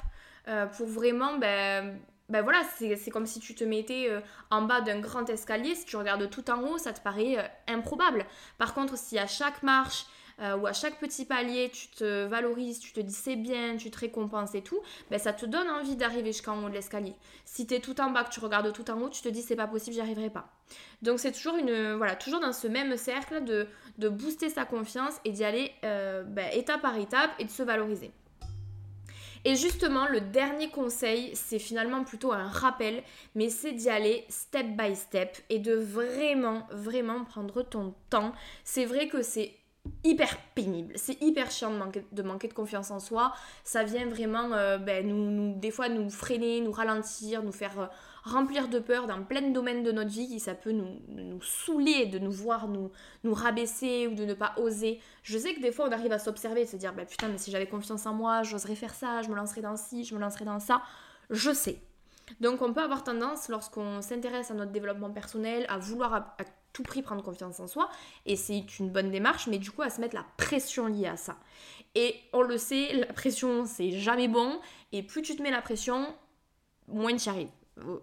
euh, 0.47 0.65
pour 0.65 0.87
vraiment 0.87 1.37
ben, 1.37 1.97
ben 2.31 2.43
voilà, 2.43 2.63
c'est 2.77 3.11
comme 3.11 3.25
si 3.25 3.41
tu 3.41 3.53
te 3.55 3.65
mettais 3.65 4.07
euh, 4.09 4.21
en 4.51 4.61
bas 4.61 4.79
d'un 4.79 4.99
grand 4.99 5.29
escalier, 5.29 5.75
si 5.75 5.85
tu 5.85 5.97
regardes 5.97 6.29
tout 6.29 6.49
en 6.49 6.61
haut, 6.61 6.77
ça 6.77 6.93
te 6.93 7.01
paraît 7.01 7.37
euh, 7.37 7.43
improbable. 7.67 8.25
Par 8.57 8.73
contre, 8.73 8.97
si 8.97 9.19
à 9.19 9.27
chaque 9.27 9.61
marche 9.63 10.05
euh, 10.39 10.55
ou 10.55 10.65
à 10.65 10.71
chaque 10.71 10.97
petit 11.01 11.25
palier, 11.25 11.69
tu 11.73 11.89
te 11.89 12.23
valorises, 12.23 12.79
tu 12.79 12.93
te 12.93 13.01
dis 13.01 13.13
c'est 13.13 13.35
bien, 13.35 13.75
tu 13.75 13.91
te 13.91 13.99
récompenses 13.99 14.55
et 14.55 14.61
tout, 14.61 14.79
ben 15.09 15.19
ça 15.19 15.33
te 15.33 15.45
donne 15.45 15.69
envie 15.69 15.97
d'arriver 15.97 16.31
jusqu'en 16.31 16.63
haut 16.63 16.69
de 16.69 16.73
l'escalier. 16.73 17.15
Si 17.43 17.67
tu 17.67 17.73
es 17.73 17.81
tout 17.81 17.99
en 17.99 18.11
bas, 18.11 18.23
que 18.23 18.31
tu 18.31 18.39
regardes 18.39 18.71
tout 18.71 18.89
en 18.89 19.01
haut, 19.01 19.09
tu 19.09 19.21
te 19.21 19.27
dis 19.27 19.41
c'est 19.41 19.57
pas 19.57 19.67
possible, 19.67 19.93
j'y 19.93 20.01
arriverai 20.01 20.29
pas. 20.29 20.47
Donc 21.01 21.19
c'est 21.19 21.33
toujours 21.33 21.57
une 21.57 21.95
voilà, 21.95 22.15
toujours 22.15 22.39
dans 22.39 22.53
ce 22.53 22.67
même 22.67 22.95
cercle 22.95 23.43
de, 23.43 23.67
de 23.97 24.07
booster 24.07 24.49
sa 24.49 24.63
confiance 24.63 25.19
et 25.25 25.31
d'y 25.31 25.43
aller 25.43 25.73
ben, 25.81 26.49
étape 26.53 26.81
par 26.81 26.95
étape 26.95 27.31
et 27.39 27.43
de 27.43 27.49
se 27.51 27.61
valoriser. 27.61 28.13
Et 29.43 29.55
justement, 29.55 30.07
le 30.07 30.21
dernier 30.21 30.69
conseil, 30.69 31.31
c'est 31.33 31.59
finalement 31.59 32.03
plutôt 32.03 32.31
un 32.31 32.47
rappel, 32.47 33.03
mais 33.35 33.49
c'est 33.49 33.71
d'y 33.71 33.89
aller 33.89 34.25
step 34.29 34.67
by 34.77 34.95
step 34.95 35.37
et 35.49 35.59
de 35.59 35.73
vraiment, 35.73 36.67
vraiment 36.71 37.23
prendre 37.23 37.63
ton 37.63 37.93
temps. 38.09 38.33
C'est 38.63 38.85
vrai 38.85 39.07
que 39.07 39.21
c'est 39.21 39.53
hyper 40.03 40.37
pénible, 40.53 40.93
c'est 40.95 41.19
hyper 41.21 41.49
chiant 41.49 41.71
de 41.71 42.21
manquer, 42.21 42.47
de 42.47 42.53
confiance 42.53 42.91
en 42.91 42.99
soi. 42.99 43.33
Ça 43.63 43.83
vient 43.83 44.07
vraiment, 44.07 44.53
euh, 44.53 44.77
ben, 44.77 45.07
nous, 45.07 45.59
des 45.59 45.71
fois, 45.71 45.89
nous 45.89 46.09
freiner, 46.09 46.61
nous 46.61 46.71
ralentir, 46.71 47.43
nous 47.43 47.51
faire... 47.51 47.89
Remplir 48.23 48.67
de 48.67 48.77
peur 48.77 49.07
dans 49.07 49.23
plein 49.23 49.41
de 49.41 49.51
domaines 49.51 49.81
de 49.81 49.91
notre 49.91 50.11
vie 50.11 50.27
qui 50.27 50.39
ça 50.39 50.53
peut 50.53 50.71
nous, 50.71 50.99
nous 51.07 51.41
saouler 51.41 52.05
de 52.05 52.19
nous 52.19 52.31
voir 52.31 52.67
nous, 52.67 52.91
nous 53.23 53.33
rabaisser 53.33 54.07
ou 54.07 54.13
de 54.13 54.25
ne 54.25 54.35
pas 54.35 54.53
oser. 54.57 54.99
Je 55.23 55.39
sais 55.39 55.55
que 55.55 55.59
des 55.59 55.71
fois 55.71 55.87
on 55.87 55.91
arrive 55.91 56.11
à 56.11 56.19
s'observer 56.19 56.61
et 56.61 56.65
se 56.67 56.75
dire 56.75 56.93
bah 56.93 57.05
putain 57.05 57.29
mais 57.29 57.39
si 57.39 57.49
j'avais 57.49 57.65
confiance 57.65 58.05
en 58.05 58.13
moi, 58.13 58.43
j'oserais 58.43 58.75
faire 58.75 58.93
ça, 58.93 59.23
je 59.23 59.29
me 59.29 59.35
lancerais 59.35 59.61
dans 59.61 59.75
ci, 59.75 60.03
je 60.03 60.13
me 60.13 60.19
lancerais 60.19 60.45
dans 60.45 60.59
ça. 60.59 60.83
Je 61.31 61.51
sais. 61.51 61.81
Donc 62.39 62.61
on 62.61 62.71
peut 62.73 62.81
avoir 62.81 63.03
tendance 63.03 63.49
lorsqu'on 63.49 64.01
s'intéresse 64.01 64.51
à 64.51 64.53
notre 64.53 64.71
développement 64.71 65.09
personnel 65.09 65.65
à 65.67 65.79
vouloir 65.79 66.13
à, 66.13 66.35
tout 66.73 66.83
prix 66.83 67.01
prendre 67.01 67.23
confiance 67.23 67.59
en 67.59 67.67
soi 67.67 67.89
et 68.25 68.37
c'est 68.37 68.79
une 68.79 68.89
bonne 68.89 69.11
démarche 69.11 69.47
mais 69.47 69.57
du 69.57 69.71
coup 69.71 69.81
à 69.81 69.89
se 69.89 69.99
mettre 69.99 70.15
la 70.15 70.25
pression 70.37 70.85
liée 70.85 71.07
à 71.07 71.17
ça. 71.17 71.37
Et 71.95 72.15
on 72.33 72.41
le 72.43 72.57
sait, 72.57 72.93
la 72.93 73.13
pression 73.13 73.65
c'est 73.65 73.91
jamais 73.91 74.27
bon 74.27 74.59
et 74.91 75.01
plus 75.01 75.23
tu 75.23 75.35
te 75.35 75.41
mets 75.41 75.51
la 75.51 75.61
pression, 75.61 76.05
moins 76.87 77.15
tu 77.15 77.27
arrives 77.27 77.49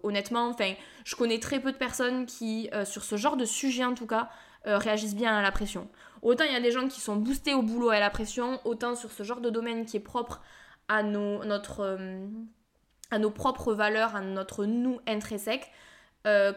honnêtement, 0.03 0.49
enfin, 0.49 0.75
je 1.05 1.17
connais 1.17 1.39
très 1.39 1.61
peu 1.61 1.73
de 1.73 1.77
personnes 1.77 2.27
qui, 2.27 2.69
euh, 2.73 2.85
sur 2.85 3.05
ce 3.05 3.17
genre 3.17 3.37
de 3.37 3.45
sujet 3.45 3.85
en 3.85 3.95
tout 3.95 4.07
cas, 4.07 4.31
euh, 4.67 4.79
réagissent 4.79 5.15
bien 5.15 5.37
à 5.37 5.43
la 5.43 5.53
pression. 5.53 5.89
Autant 6.23 6.45
il 6.45 6.53
y 6.53 6.57
a 6.57 6.61
des 6.61 6.73
gens 6.73 6.89
qui 6.89 7.01
sont 7.01 7.17
boostés 7.17 7.55
au 7.55 7.63
boulot 7.63 7.91
à 7.91 8.01
la 8.01 8.11
pression, 8.11 8.61
autant 8.65 8.95
sur 8.95 9.11
ce 9.11 9.23
genre 9.23 9.41
de 9.41 9.51
domaine 9.51 9.85
qui 9.87 9.97
est 9.97 10.01
propre 10.01 10.41
à 10.89 11.03
nos, 11.03 11.45
notre, 11.45 11.81
euh, 11.81 13.31
propres 13.31 13.73
valeurs, 13.75 14.17
à 14.17 14.21
notre 14.21 14.65
nous 14.65 15.01
intrinsèque, 15.07 15.71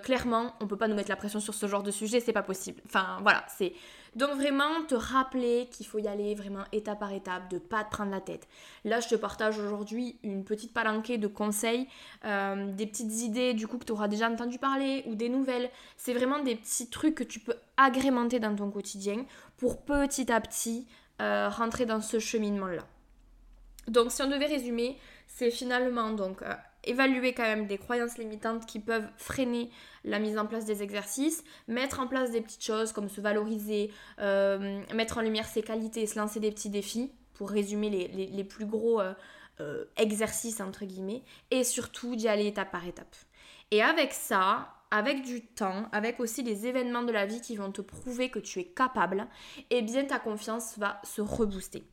clairement, 0.04 0.54
on 0.60 0.68
peut 0.68 0.76
pas 0.76 0.90
nous 0.90 0.96
mettre 0.96 1.10
la 1.10 1.16
pression 1.16 1.40
sur 1.40 1.54
ce 1.54 1.66
genre 1.66 1.82
de 1.82 1.92
sujet, 1.92 2.20
c'est 2.20 2.34
pas 2.34 2.44
possible. 2.44 2.82
Enfin, 2.86 3.20
voilà, 3.22 3.46
c'est 3.48 3.74
donc 4.16 4.32
vraiment 4.32 4.84
te 4.88 4.96
rappeler 4.96 5.68
qu'il 5.72 5.86
faut 5.86 6.00
y 6.00 6.08
aller 6.08 6.36
vraiment 6.36 6.64
étape 6.72 7.00
par 7.00 7.14
étape, 7.14 7.50
de 7.50 7.60
pas 7.60 7.84
te 7.84 7.92
prendre 7.92 8.12
la 8.12 8.20
tête. 8.20 8.48
Là, 8.84 9.00
je 9.00 9.08
te 9.08 9.16
partage 9.16 9.58
aujourd'hui 9.58 10.18
une 10.24 10.44
petite 10.44 10.74
palanquée 10.74 11.18
de 11.18 11.28
conseils, 11.28 11.88
euh, 12.26 12.72
des 12.74 12.88
petites 12.88 13.22
idées 13.22 13.54
du 13.54 13.68
coup 13.68 13.78
que 13.78 13.86
tu 13.86 13.94
auras 13.94 14.10
déjà 14.10 14.30
entendu 14.30 14.60
parler 14.60 15.04
ou 15.08 15.16
des 15.16 15.30
nouvelles. 15.30 15.70
C'est 15.96 16.14
vraiment 16.14 16.40
des 16.40 16.56
petits 16.56 16.90
trucs 16.90 17.16
que 17.16 17.24
tu 17.24 17.40
peux 17.40 17.56
agrémenter 17.78 18.40
dans 18.40 18.56
ton 18.56 18.70
quotidien 18.70 19.26
pour 19.58 19.82
petit 19.82 20.32
à 20.32 20.42
petit 20.42 20.88
euh, 21.22 21.50
rentrer 21.50 21.86
dans 21.86 22.02
ce 22.02 22.20
cheminement-là. 22.20 22.86
Donc 23.88 24.12
si 24.12 24.22
on 24.22 24.28
devait 24.28 24.46
résumer, 24.46 24.98
c'est 25.28 25.52
finalement 25.52 26.12
donc 26.12 26.42
euh, 26.42 26.54
évaluer 26.84 27.34
quand 27.34 27.44
même 27.44 27.68
des 27.68 27.78
croyances 27.78 28.18
limitantes 28.18 28.66
qui 28.66 28.80
peuvent 28.80 29.08
freiner 29.18 29.70
la 30.04 30.20
mise 30.20 30.38
en 30.38 30.46
place 30.46 30.66
des 30.66 30.84
exercices, 30.84 31.44
mettre 31.68 32.00
en 32.00 32.08
place 32.08 32.32
des 32.32 32.42
petites 32.42 32.64
choses 32.64 32.92
comme 32.92 33.10
se 33.10 33.22
valoriser, 33.22 33.92
euh, 34.20 34.82
mettre 34.94 35.18
en 35.18 35.22
lumière 35.22 35.48
ses 35.48 35.62
qualités, 35.62 36.06
se 36.08 36.18
lancer 36.18 36.40
des 36.40 36.52
petits 36.52 36.70
défis, 36.70 37.12
pour 37.34 37.50
résumer 37.50 37.90
les, 37.90 38.44
plus 38.44 38.68
gros 38.68 39.02
euh, 39.02 39.14
euh, 39.62 39.86
exercices 39.98 40.62
entre 40.62 40.86
guillemets, 40.86 41.24
et 41.50 41.64
surtout 41.64 42.16
d'y 42.16 42.28
aller 42.28 42.48
étape 42.48 42.72
par 42.72 42.86
étape. 42.86 43.16
Et 43.72 43.82
avec 43.82 44.14
ça, 44.14 44.76
avec 44.92 45.24
du 45.24 45.42
temps, 45.46 45.88
avec 45.92 46.20
aussi 46.20 46.44
les 46.44 46.68
événements 46.68 47.04
de 47.04 47.12
la 47.12 47.26
vie 47.26 47.42
qui 47.42 47.56
vont 47.56 47.72
te 47.72 47.82
prouver 47.82 48.30
que 48.30 48.40
tu 48.40 48.60
es 48.60 48.66
capable, 48.66 49.26
eh 49.70 49.82
bien 49.82 50.04
ta 50.06 50.20
confiance 50.20 50.78
va 50.78 51.02
se 51.04 51.22
rebooster 51.22 51.84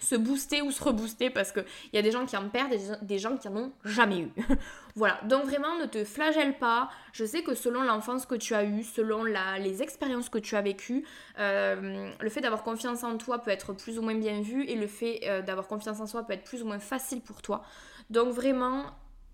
se 0.00 0.16
booster 0.16 0.62
ou 0.62 0.70
se 0.70 0.82
rebooster 0.82 1.30
parce 1.30 1.52
qu'il 1.52 1.64
y 1.92 1.98
a 1.98 2.02
des 2.02 2.10
gens 2.10 2.26
qui 2.26 2.36
en 2.36 2.48
perdent 2.48 2.72
et 2.72 2.80
des 3.02 3.18
gens 3.18 3.36
qui 3.36 3.48
en 3.48 3.56
ont 3.56 3.72
jamais 3.84 4.20
eu. 4.20 4.32
voilà, 4.96 5.20
donc 5.24 5.44
vraiment 5.44 5.78
ne 5.78 5.86
te 5.86 6.04
flagelle 6.04 6.58
pas. 6.58 6.90
Je 7.12 7.24
sais 7.24 7.42
que 7.42 7.54
selon 7.54 7.82
l'enfance 7.82 8.26
que 8.26 8.34
tu 8.34 8.54
as 8.54 8.64
eue, 8.64 8.82
selon 8.82 9.24
les 9.24 9.82
expériences 9.82 10.28
que 10.28 10.38
tu 10.38 10.56
as 10.56 10.62
vécues, 10.62 11.04
euh, 11.38 12.10
le 12.18 12.28
fait 12.30 12.40
d'avoir 12.40 12.62
confiance 12.62 13.04
en 13.04 13.16
toi 13.18 13.38
peut 13.38 13.50
être 13.50 13.72
plus 13.72 13.98
ou 13.98 14.02
moins 14.02 14.14
bien 14.14 14.40
vu 14.40 14.64
et 14.64 14.74
le 14.74 14.86
fait 14.86 15.20
euh, 15.24 15.42
d'avoir 15.42 15.66
confiance 15.66 16.00
en 16.00 16.06
soi 16.06 16.24
peut 16.24 16.32
être 16.32 16.44
plus 16.44 16.62
ou 16.62 16.66
moins 16.66 16.80
facile 16.80 17.20
pour 17.20 17.42
toi. 17.42 17.62
Donc 18.08 18.32
vraiment, 18.32 18.86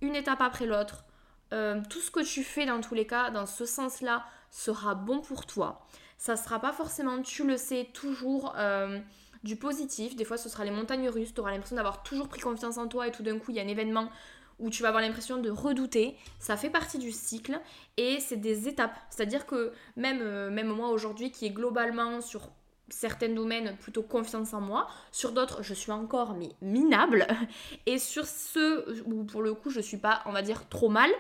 une 0.03 0.17
étape 0.17 0.41
après 0.41 0.67
l'autre, 0.67 1.05
euh, 1.53 1.81
tout 1.89 2.01
ce 2.01 2.11
que 2.11 2.21
tu 2.21 2.43
fais 2.43 2.67
dans 2.67 2.81
tous 2.81 2.95
les 2.95 3.07
cas, 3.07 3.31
dans 3.31 3.47
ce 3.47 3.65
sens-là, 3.65 4.25
sera 4.51 4.95
bon 4.95 5.21
pour 5.21 5.47
toi. 5.47 5.87
Ça 6.19 6.37
sera 6.37 6.59
pas 6.61 6.73
forcément, 6.73 7.21
tu 7.23 7.47
le 7.47 7.57
sais, 7.57 7.91
toujours 7.93 8.55
du 9.43 9.57
positif. 9.57 10.17
Des 10.17 10.25
fois, 10.25 10.37
ce 10.37 10.49
sera 10.49 10.65
les 10.65 10.71
montagnes 10.71 11.09
russes. 11.09 11.35
Tu 11.35 11.41
auras 11.41 11.51
l'impression 11.51 11.77
d'avoir 11.77 12.03
toujours 12.03 12.29
pris 12.29 12.41
confiance 12.41 12.79
en 12.79 12.89
toi 12.89 13.09
et 13.09 13.13
tout 13.13 13.23
d'un 13.23 13.39
coup, 13.39 13.51
il 13.51 13.57
y 13.57 13.61
a 13.61 13.63
un 13.63 13.69
événement 13.69 14.11
où 14.59 14.71
tu 14.71 14.83
vas 14.83 14.89
avoir 14.89 15.03
l'impression 15.03 15.39
de 15.39 15.51
redouter. 15.51 16.17
Ça 16.39 16.57
fait 16.57 16.71
partie 16.71 16.99
du 16.99 17.13
cycle 17.13 17.61
et 17.97 18.21
c'est 18.21 18.37
des 18.37 18.69
étapes. 18.69 18.97
C'est-à-dire 19.11 19.47
que 19.47 19.73
même, 19.97 20.21
euh, 20.23 20.51
même 20.51 20.69
moi 20.69 20.89
aujourd'hui, 20.89 21.31
qui 21.31 21.47
est 21.47 21.51
globalement 21.51 22.21
sur 22.21 22.51
certains 22.89 23.29
domaines 23.29 23.77
plutôt 23.77 24.03
confiance 24.03 24.55
en 24.55 24.61
moi, 24.61 24.87
sur 25.11 25.33
d'autres 25.33 25.63
je 25.63 25.75
suis 25.75 25.91
encore 25.91 26.35
mais 26.35 26.51
minable 26.63 27.27
et 27.87 27.99
sur 27.99 28.27
ceux 28.27 29.03
où 29.07 29.25
pour 29.25 29.43
le 29.43 29.55
coup 29.55 29.71
je 29.71 29.81
suis 29.81 29.97
pas 29.97 30.23
on 30.25 30.31
va 30.31 30.41
dire 30.41 30.69
trop 30.69 30.89
mal, 30.89 31.11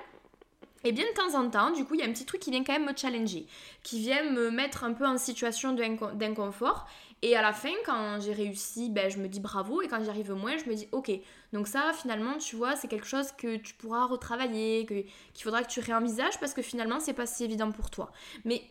et 0.87 0.92
bien 0.92 1.05
de 1.05 1.14
temps 1.14 1.37
en 1.37 1.50
temps, 1.50 1.72
du 1.72 1.85
coup, 1.85 1.94
il 1.94 2.00
y 2.00 2.05
a 2.05 2.07
un 2.07 2.12
petit 2.12 2.24
truc 2.24 2.40
qui 2.40 2.52
vient 2.52 2.62
quand 2.62 2.72
même 2.72 2.87
me 2.87 2.96
challenger, 2.96 3.48
qui 3.83 3.98
vient 3.98 4.31
me 4.31 4.52
mettre 4.52 4.85
un 4.85 4.92
peu 4.92 5.05
en 5.05 5.18
situation 5.18 5.72
d'inconfort. 5.72 6.87
Et 7.22 7.35
à 7.35 7.42
la 7.42 7.52
fin, 7.52 7.72
quand 7.85 8.20
j'ai 8.20 8.33
réussi, 8.33 8.90
ben, 8.90 9.11
je 9.11 9.18
me 9.18 9.29
dis 9.29 9.40
bravo. 9.40 9.81
Et 9.83 9.88
quand 9.88 10.02
j'y 10.02 10.11
arrive 10.11 10.33
moins, 10.33 10.57
je 10.59 10.68
me 10.68 10.74
dis 10.74 10.88
ok. 10.92 11.11
Donc 11.52 11.66
ça, 11.66 11.92
finalement, 11.94 12.37
tu 12.38 12.57
vois, 12.57 12.76
c'est 12.76 12.88
quelque 12.88 13.07
chose 13.07 13.33
que 13.33 13.57
tu 13.57 13.74
pourras 13.74 14.07
retravailler, 14.07 14.87
qu'il 14.87 15.42
faudra 15.42 15.62
que 15.62 15.68
tu 15.68 15.81
réenvisages 15.81 16.38
parce 16.38 16.52
que 16.52 16.62
finalement, 16.62 17.00
c'est 17.00 17.14
pas 17.14 17.26
si 17.26 17.44
évident 17.44 17.72
pour 17.72 17.90
toi. 17.90 18.12
Mais 18.44 18.62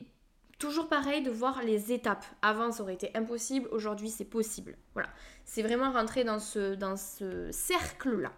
toujours 0.59 0.87
pareil 0.87 1.23
de 1.23 1.31
voir 1.31 1.63
les 1.63 1.91
étapes. 1.91 2.25
Avant, 2.41 2.71
ça 2.71 2.83
aurait 2.83 2.93
été 2.93 3.11
impossible. 3.15 3.67
Aujourd'hui, 3.71 4.09
c'est 4.09 4.25
possible. 4.25 4.77
Voilà. 4.93 5.09
C'est 5.43 5.63
vraiment 5.63 5.91
rentrer 5.91 6.23
dans 6.23 6.39
ce, 6.39 6.75
dans 6.75 6.97
ce 6.97 7.51
cercle-là. 7.51 8.31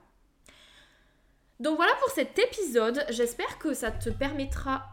Donc 1.59 1.75
voilà 1.75 1.93
pour 1.99 2.09
cet 2.11 2.37
épisode. 2.39 3.03
J'espère 3.09 3.57
que 3.57 3.73
ça 3.73 3.91
te 3.91 4.09
permettra 4.09 4.85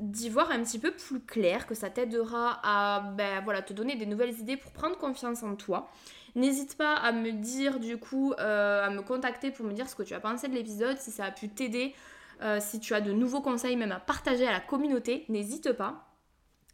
d'y 0.00 0.28
voir 0.28 0.50
un 0.50 0.62
petit 0.62 0.78
peu 0.78 0.90
plus 0.90 1.20
clair, 1.20 1.66
que 1.66 1.74
ça 1.74 1.90
t'aidera 1.90 2.60
à 2.62 3.00
ben, 3.16 3.42
voilà, 3.44 3.62
te 3.62 3.72
donner 3.72 3.96
des 3.96 4.06
nouvelles 4.06 4.38
idées 4.38 4.56
pour 4.56 4.72
prendre 4.72 4.96
confiance 4.96 5.42
en 5.42 5.56
toi. 5.56 5.90
N'hésite 6.34 6.76
pas 6.76 6.94
à 6.94 7.12
me 7.12 7.32
dire 7.32 7.80
du 7.80 7.96
coup, 7.96 8.32
euh, 8.38 8.86
à 8.86 8.90
me 8.90 9.02
contacter 9.02 9.50
pour 9.50 9.66
me 9.66 9.72
dire 9.72 9.88
ce 9.88 9.94
que 9.94 10.02
tu 10.02 10.14
as 10.14 10.20
pensé 10.20 10.48
de 10.48 10.54
l'épisode, 10.54 10.98
si 10.98 11.10
ça 11.10 11.24
a 11.24 11.30
pu 11.30 11.48
t'aider, 11.48 11.94
euh, 12.42 12.58
si 12.60 12.80
tu 12.80 12.94
as 12.94 13.00
de 13.00 13.12
nouveaux 13.12 13.40
conseils 13.40 13.76
même 13.76 13.92
à 13.92 13.98
partager 13.98 14.46
à 14.46 14.52
la 14.52 14.60
communauté, 14.60 15.24
n'hésite 15.28 15.72
pas. 15.72 16.08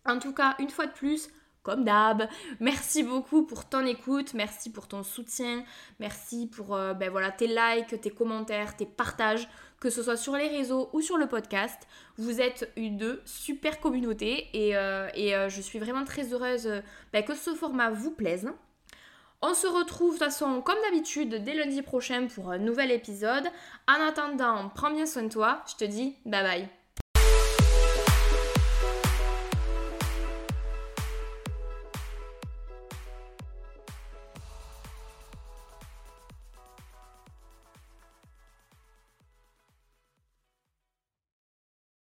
En 0.04 0.18
tout 0.18 0.34
cas, 0.34 0.56
une 0.58 0.70
fois 0.70 0.86
de 0.86 0.92
plus, 0.92 1.28
comme 1.64 1.82
d'hab. 1.82 2.28
Merci 2.60 3.02
beaucoup 3.02 3.44
pour 3.44 3.64
ton 3.64 3.84
écoute, 3.84 4.34
merci 4.34 4.70
pour 4.70 4.86
ton 4.86 5.02
soutien, 5.02 5.64
merci 5.98 6.46
pour 6.46 6.76
euh, 6.76 6.94
ben 6.94 7.10
voilà, 7.10 7.32
tes 7.32 7.48
likes, 7.48 8.00
tes 8.00 8.10
commentaires, 8.10 8.76
tes 8.76 8.86
partages, 8.86 9.48
que 9.80 9.90
ce 9.90 10.02
soit 10.02 10.16
sur 10.16 10.36
les 10.36 10.46
réseaux 10.46 10.90
ou 10.92 11.00
sur 11.00 11.18
le 11.18 11.26
podcast. 11.26 11.88
Vous 12.18 12.40
êtes 12.40 12.70
une 12.76 13.18
super 13.24 13.80
communauté 13.80 14.48
et, 14.52 14.76
euh, 14.76 15.08
euh, 15.16 15.48
je 15.48 15.60
suis 15.60 15.80
vraiment 15.80 16.04
très 16.04 16.32
heureuse 16.32 16.70
ben, 17.12 17.24
que 17.24 17.34
ce 17.34 17.54
format 17.54 17.90
vous 17.90 18.12
plaise. 18.12 18.48
On 19.42 19.52
se 19.52 19.66
retrouve 19.66 20.14
de 20.14 20.18
toute 20.18 20.24
façon 20.24 20.62
comme 20.62 20.78
d'habitude 20.84 21.42
dès 21.44 21.54
lundi 21.54 21.82
prochain 21.82 22.28
pour 22.34 22.50
un 22.50 22.58
nouvel 22.58 22.90
épisode. 22.90 23.46
En 23.88 24.06
attendant, 24.06 24.70
prends 24.74 24.90
bien 24.90 25.06
soin 25.06 25.24
de 25.24 25.28
toi. 25.28 25.62
Je 25.66 25.76
te 25.76 25.84
dis 25.84 26.16
bye 26.24 26.42
bye. 26.42 26.83